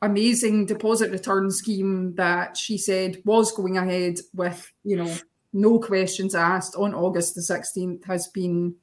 amazing 0.00 0.64
deposit 0.64 1.10
return 1.10 1.50
scheme 1.50 2.14
that 2.14 2.56
she 2.56 2.78
said 2.78 3.20
was 3.26 3.52
going 3.52 3.76
ahead 3.76 4.14
with, 4.32 4.72
you 4.82 4.96
know, 4.96 5.14
no 5.52 5.78
questions 5.78 6.34
asked 6.34 6.74
on 6.74 6.94
August 6.94 7.34
the 7.34 7.42
16th 7.42 8.06
has 8.06 8.28
been, 8.28 8.74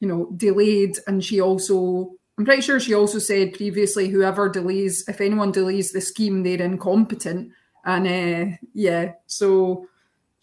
you 0.00 0.08
know, 0.08 0.30
delayed. 0.36 0.98
And 1.06 1.24
she 1.24 1.40
also, 1.40 2.10
I'm 2.36 2.44
pretty 2.44 2.60
sure 2.60 2.78
she 2.78 2.92
also 2.92 3.18
said 3.18 3.54
previously, 3.54 4.08
whoever 4.08 4.50
delays, 4.50 5.02
if 5.08 5.22
anyone 5.22 5.50
delays 5.50 5.92
the 5.92 6.02
scheme, 6.02 6.42
they're 6.42 6.60
incompetent. 6.60 7.52
And 7.86 8.06
uh, 8.06 8.56
yeah, 8.74 9.12
so 9.26 9.86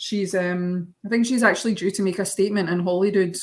she's, 0.04 0.36
um, 0.36 0.94
I 1.06 1.10
think 1.10 1.26
she's 1.26 1.44
actually 1.44 1.76
due 1.76 1.92
to 1.92 2.02
make 2.02 2.20
a 2.20 2.26
statement 2.26 2.70
in 2.70 2.80
Holyrood 2.80 3.38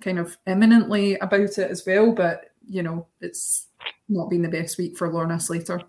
kind 0.00 0.18
of 0.18 0.36
imminently 0.46 1.16
about 1.18 1.58
it 1.58 1.70
as 1.70 1.84
well. 1.86 2.12
But, 2.12 2.50
you 2.66 2.82
know, 2.82 3.06
it's, 3.20 3.64
not 4.08 4.30
been 4.30 4.42
the 4.42 4.48
best 4.48 4.78
week 4.78 4.96
for 4.96 5.12
Lorna 5.12 5.40
Slater. 5.40 5.82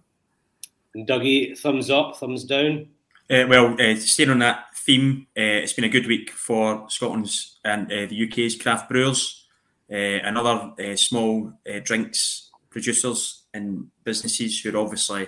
And 0.96 1.08
Dougie, 1.08 1.56
thumbs 1.56 1.92
up, 1.92 2.18
thumbs 2.18 2.44
down. 2.44 2.88
Uh, 3.30 3.46
well, 3.48 3.80
uh, 3.80 3.96
staying 3.96 4.32
on 4.32 4.40
that 4.40 4.66
theme, 4.76 5.28
uh, 5.38 5.62
it's 5.62 5.74
been 5.74 5.86
a 5.86 5.90
good 5.90 6.08
week 6.08 6.32
for 6.32 6.90
Scotland's 6.90 7.60
and 7.64 7.86
uh, 7.92 8.08
the 8.08 8.28
UK's 8.28 8.60
craft 8.60 8.90
brewers 8.90 9.46
uh, 9.92 9.94
and 9.94 10.36
other 10.36 10.74
uh, 10.84 10.96
small 10.96 11.54
drinks 11.84 12.50
producers 12.72 13.44
and 13.54 13.88
businesses 14.04 14.60
who 14.60 14.76
are 14.76 14.82
obviously, 14.82 15.28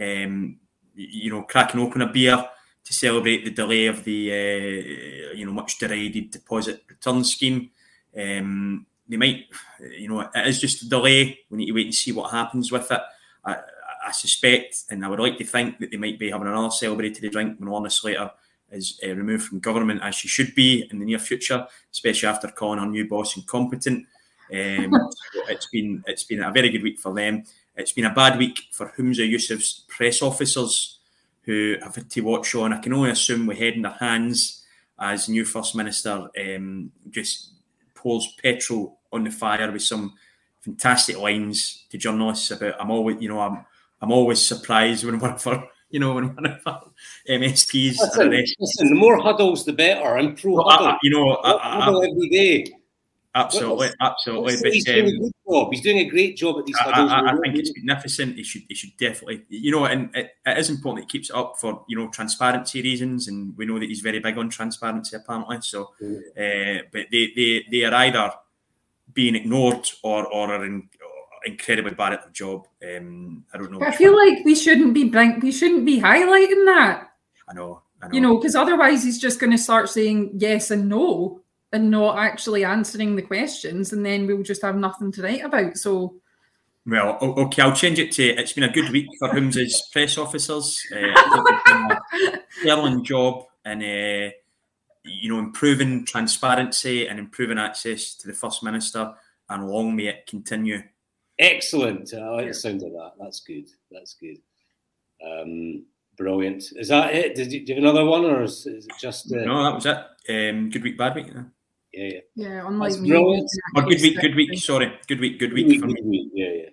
um, 0.00 0.58
you 0.96 1.30
know, 1.30 1.42
cracking 1.42 1.80
open 1.80 2.02
a 2.02 2.12
beer 2.12 2.44
to 2.84 2.92
celebrate 2.92 3.44
the 3.44 3.50
delay 3.50 3.86
of 3.86 4.04
the, 4.04 5.32
you 5.34 5.46
know, 5.46 5.52
much 5.52 5.78
derided 5.78 6.30
deposit 6.30 6.84
return 6.88 7.24
scheme. 7.24 7.70
Um, 8.16 8.86
they 9.08 9.16
might, 9.16 9.46
you 9.98 10.08
know, 10.08 10.20
it 10.20 10.46
is 10.46 10.60
just 10.60 10.82
a 10.82 10.88
delay. 10.88 11.38
We 11.50 11.58
need 11.58 11.66
to 11.66 11.72
wait 11.72 11.86
and 11.86 11.94
see 11.94 12.12
what 12.12 12.30
happens 12.30 12.70
with 12.70 12.90
it. 12.90 13.00
I, 13.44 13.56
I 14.06 14.12
suspect, 14.12 14.84
and 14.90 15.04
I 15.04 15.08
would 15.08 15.20
like 15.20 15.38
to 15.38 15.44
think 15.44 15.78
that 15.78 15.90
they 15.90 15.96
might 15.96 16.18
be 16.18 16.30
having 16.30 16.46
another 16.46 16.68
celebratory 16.68 17.30
drink 17.30 17.58
when 17.58 17.70
Lorna 17.70 17.90
Slater 17.90 18.30
is 18.70 19.00
uh, 19.04 19.14
removed 19.14 19.46
from 19.46 19.60
government, 19.60 20.02
as 20.02 20.14
she 20.14 20.28
should 20.28 20.54
be 20.54 20.86
in 20.90 20.98
the 20.98 21.04
near 21.06 21.18
future, 21.18 21.66
especially 21.90 22.28
after 22.28 22.48
calling 22.48 22.80
her 22.80 22.86
new 22.86 23.08
boss 23.08 23.36
incompetent. 23.36 24.06
Um, 24.52 24.92
so 25.32 25.40
it's 25.48 25.66
been 25.66 26.04
it's 26.06 26.24
been 26.24 26.42
a 26.42 26.50
very 26.50 26.70
good 26.70 26.82
week 26.82 26.98
for 26.98 27.14
them. 27.14 27.44
It's 27.76 27.92
been 27.92 28.04
a 28.04 28.14
bad 28.14 28.38
week 28.38 28.60
for 28.72 28.92
Humza 28.96 29.28
Yousaf's 29.28 29.84
press 29.88 30.22
officers 30.22 30.93
who 31.44 31.76
have 31.82 31.94
had 31.94 32.10
to 32.10 32.20
watch 32.22 32.54
on. 32.54 32.72
I 32.72 32.78
can 32.78 32.92
only 32.92 33.10
assume 33.10 33.46
with 33.46 33.58
head 33.58 33.74
in 33.74 33.82
their 33.82 33.92
hands 33.92 34.64
as 34.98 35.28
new 35.28 35.44
First 35.44 35.74
Minister 35.74 36.28
um, 36.38 36.90
just 37.10 37.52
pours 37.94 38.34
petrol 38.42 38.98
on 39.12 39.24
the 39.24 39.30
fire 39.30 39.70
with 39.70 39.82
some 39.82 40.14
fantastic 40.60 41.18
lines 41.18 41.84
to 41.90 41.98
journalists 41.98 42.50
about 42.50 42.80
I'm 42.80 42.90
always 42.90 43.20
you 43.20 43.28
know 43.28 43.40
I'm 43.40 43.64
I'm 44.00 44.12
always 44.12 44.40
surprised 44.40 45.04
when 45.04 45.18
one 45.18 45.32
of 45.32 45.46
our 45.46 45.68
you 45.90 46.00
know 46.00 46.14
when 46.14 46.34
one 46.34 46.46
of 46.46 46.60
our 46.66 46.82
MSPs 47.28 47.96
listen, 47.98 48.30
listen 48.58 48.88
the 48.88 48.94
more 48.94 49.20
huddles 49.20 49.64
the 49.64 49.72
better. 49.72 50.16
I'm 50.16 50.34
pro 50.34 50.56
huddle 50.62 50.86
well, 50.86 50.86
uh, 50.86 50.92
uh, 50.92 50.98
you 51.02 51.10
know 51.10 51.38
huddle 51.42 52.02
every 52.02 52.28
day 52.28 52.72
Absolutely, 53.36 53.88
absolutely. 54.00 54.54
But, 54.62 54.72
he's, 54.72 54.84
doing 54.84 55.06
um, 55.06 55.24
a 55.24 55.52
job. 55.52 55.72
he's 55.72 55.80
doing 55.80 55.98
a 55.98 56.04
great 56.04 56.36
job 56.36 56.56
at 56.58 56.66
these 56.66 56.78
huddles. 56.78 57.10
I, 57.10 57.20
I, 57.20 57.32
I 57.32 57.36
think 57.38 57.56
it's 57.56 57.72
magnificent. 57.76 58.36
He 58.36 58.44
should, 58.44 58.62
he 58.68 58.74
should 58.76 58.96
definitely, 58.96 59.44
you 59.48 59.72
know, 59.72 59.86
and 59.86 60.14
it, 60.14 60.30
it 60.46 60.58
is 60.58 60.70
important. 60.70 61.10
He 61.10 61.18
keeps 61.18 61.30
it 61.30 61.36
up 61.36 61.56
for 61.58 61.84
you 61.88 61.98
know 61.98 62.08
transparency 62.10 62.80
reasons, 62.80 63.26
and 63.26 63.56
we 63.56 63.66
know 63.66 63.80
that 63.80 63.88
he's 63.88 64.00
very 64.00 64.20
big 64.20 64.38
on 64.38 64.50
transparency 64.50 65.16
apparently. 65.16 65.58
So, 65.62 65.90
mm. 66.00 66.18
uh, 66.18 66.84
but 66.92 67.06
they, 67.10 67.32
they, 67.34 67.64
they 67.70 67.84
are 67.84 67.94
either 67.94 68.32
being 69.12 69.34
ignored 69.34 69.90
or 70.04 70.26
or 70.26 70.54
are 70.54 70.64
in, 70.64 70.88
incredibly 71.44 71.94
bad 71.94 72.12
at 72.12 72.24
the 72.24 72.30
job. 72.30 72.68
Um, 72.82 73.44
I 73.52 73.58
don't 73.58 73.72
know. 73.72 73.82
I 73.82 73.90
feel 73.90 74.12
one. 74.12 74.28
like 74.28 74.44
we 74.44 74.54
shouldn't 74.54 74.94
be 74.94 75.10
we 75.40 75.50
shouldn't 75.50 75.84
be 75.84 76.00
highlighting 76.00 76.66
that. 76.66 77.08
I 77.48 77.54
know. 77.54 77.82
I 78.00 78.06
know. 78.06 78.14
You 78.14 78.20
know, 78.20 78.36
because 78.38 78.54
otherwise 78.54 79.02
he's 79.02 79.18
just 79.18 79.40
going 79.40 79.52
to 79.52 79.58
start 79.58 79.88
saying 79.88 80.34
yes 80.36 80.70
and 80.70 80.88
no 80.88 81.40
and 81.74 81.90
not 81.90 82.18
actually 82.18 82.64
answering 82.64 83.16
the 83.16 83.22
questions, 83.22 83.92
and 83.92 84.06
then 84.06 84.26
we'll 84.26 84.44
just 84.44 84.62
have 84.62 84.76
nothing 84.76 85.10
to 85.12 85.22
write 85.22 85.44
about. 85.44 85.76
So. 85.76 86.14
Well, 86.86 87.18
okay, 87.20 87.62
I'll 87.62 87.74
change 87.74 87.98
it 87.98 88.12
to 88.12 88.22
it's 88.22 88.52
been 88.52 88.64
a 88.64 88.72
good 88.72 88.90
week 88.90 89.08
for 89.18 89.28
Humza's 89.28 89.88
press 89.90 90.16
officers. 90.18 90.80
Uh, 90.94 91.96
sterling 92.60 93.02
job 93.02 93.44
and 93.64 93.82
uh, 93.82 94.30
you 95.02 95.32
know 95.32 95.38
improving 95.38 96.04
transparency 96.04 97.08
and 97.08 97.18
improving 97.18 97.58
access 97.58 98.14
to 98.16 98.28
the 98.28 98.34
first 98.34 98.62
minister, 98.62 99.12
and 99.48 99.68
long 99.68 99.96
may 99.96 100.08
it 100.08 100.26
continue. 100.26 100.82
Excellent. 101.38 102.14
I 102.14 102.28
like 102.28 102.48
the 102.48 102.54
sound 102.54 102.82
of 102.82 102.92
that. 102.92 103.12
That's 103.18 103.40
good. 103.40 103.68
That's 103.90 104.14
good. 104.14 104.36
Um, 105.26 105.86
brilliant. 106.16 106.64
Is 106.76 106.88
that 106.88 107.14
it? 107.14 107.34
Did 107.34 107.52
you, 107.52 107.66
do 107.66 107.72
you 107.72 107.80
have 107.80 107.84
another 107.84 108.04
one, 108.04 108.24
or 108.26 108.42
is, 108.42 108.66
is 108.66 108.86
it 108.86 108.92
just? 109.00 109.32
Uh... 109.32 109.38
No, 109.38 109.64
that 109.64 109.74
was 109.74 109.86
it. 109.86 109.96
Um, 110.28 110.70
good 110.70 110.82
week, 110.82 110.98
bad 110.98 111.14
week. 111.14 111.26
Yeah, 111.28 111.44
yeah. 111.96 112.20
Yeah, 112.34 112.66
unlike 112.66 112.92
That's 112.92 113.02
brilliant. 113.02 113.50
Oh, 113.76 113.80
good 113.82 114.00
week, 114.00 114.20
good 114.20 114.34
week. 114.34 114.58
Sorry, 114.58 114.92
good 115.06 115.20
week, 115.20 115.38
good 115.38 115.52
week. 115.52 115.68
Good 115.68 115.86
week, 115.86 115.96
good 115.96 116.06
week. 116.06 116.30
Yeah, 116.34 116.50
yeah. 116.50 116.68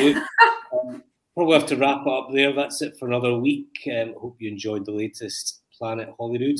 Yeah. 0.00 0.24
um, 0.72 1.02
probably 1.34 1.58
have 1.58 1.68
to 1.68 1.76
wrap 1.76 2.06
up 2.06 2.28
there. 2.32 2.52
That's 2.52 2.82
it 2.82 2.96
for 2.98 3.06
another 3.06 3.36
week. 3.38 3.68
Um, 3.92 4.14
hope 4.20 4.36
you 4.40 4.50
enjoyed 4.50 4.84
the 4.84 4.92
latest 4.92 5.62
Planet 5.76 6.08
Holyrood. 6.18 6.58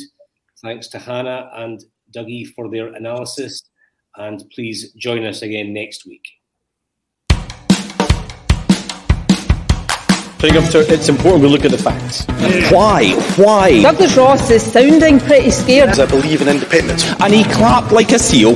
Thanks 0.63 0.89
to 0.89 0.99
Hannah 0.99 1.51
and 1.55 1.85
Dougie 2.15 2.47
for 2.55 2.71
their 2.71 2.95
analysis. 2.95 3.63
And 4.17 4.43
please 4.55 4.93
join 4.95 5.25
us 5.25 5.43
again 5.43 5.73
next 5.73 6.07
week. 6.07 6.25
I 10.41 10.41
think 10.41 10.55
it's 10.93 11.09
important 11.09 11.43
we 11.43 11.49
look 11.49 11.65
at 11.65 11.73
the 11.73 11.79
facts. 11.79 12.25
Why? 12.71 13.13
Why? 13.35 13.83
Douglas 13.83 14.17
Ross 14.17 14.49
is 14.51 14.63
sounding 14.63 15.19
pretty 15.19 15.51
scared. 15.51 15.99
I 15.99 16.07
believe 16.07 16.41
in 16.41 16.49
independence. 16.49 17.05
And 17.19 17.35
he 17.35 17.43
clapped 17.43 17.91
like 17.91 18.13
a 18.13 18.21
seal. 18.21 18.55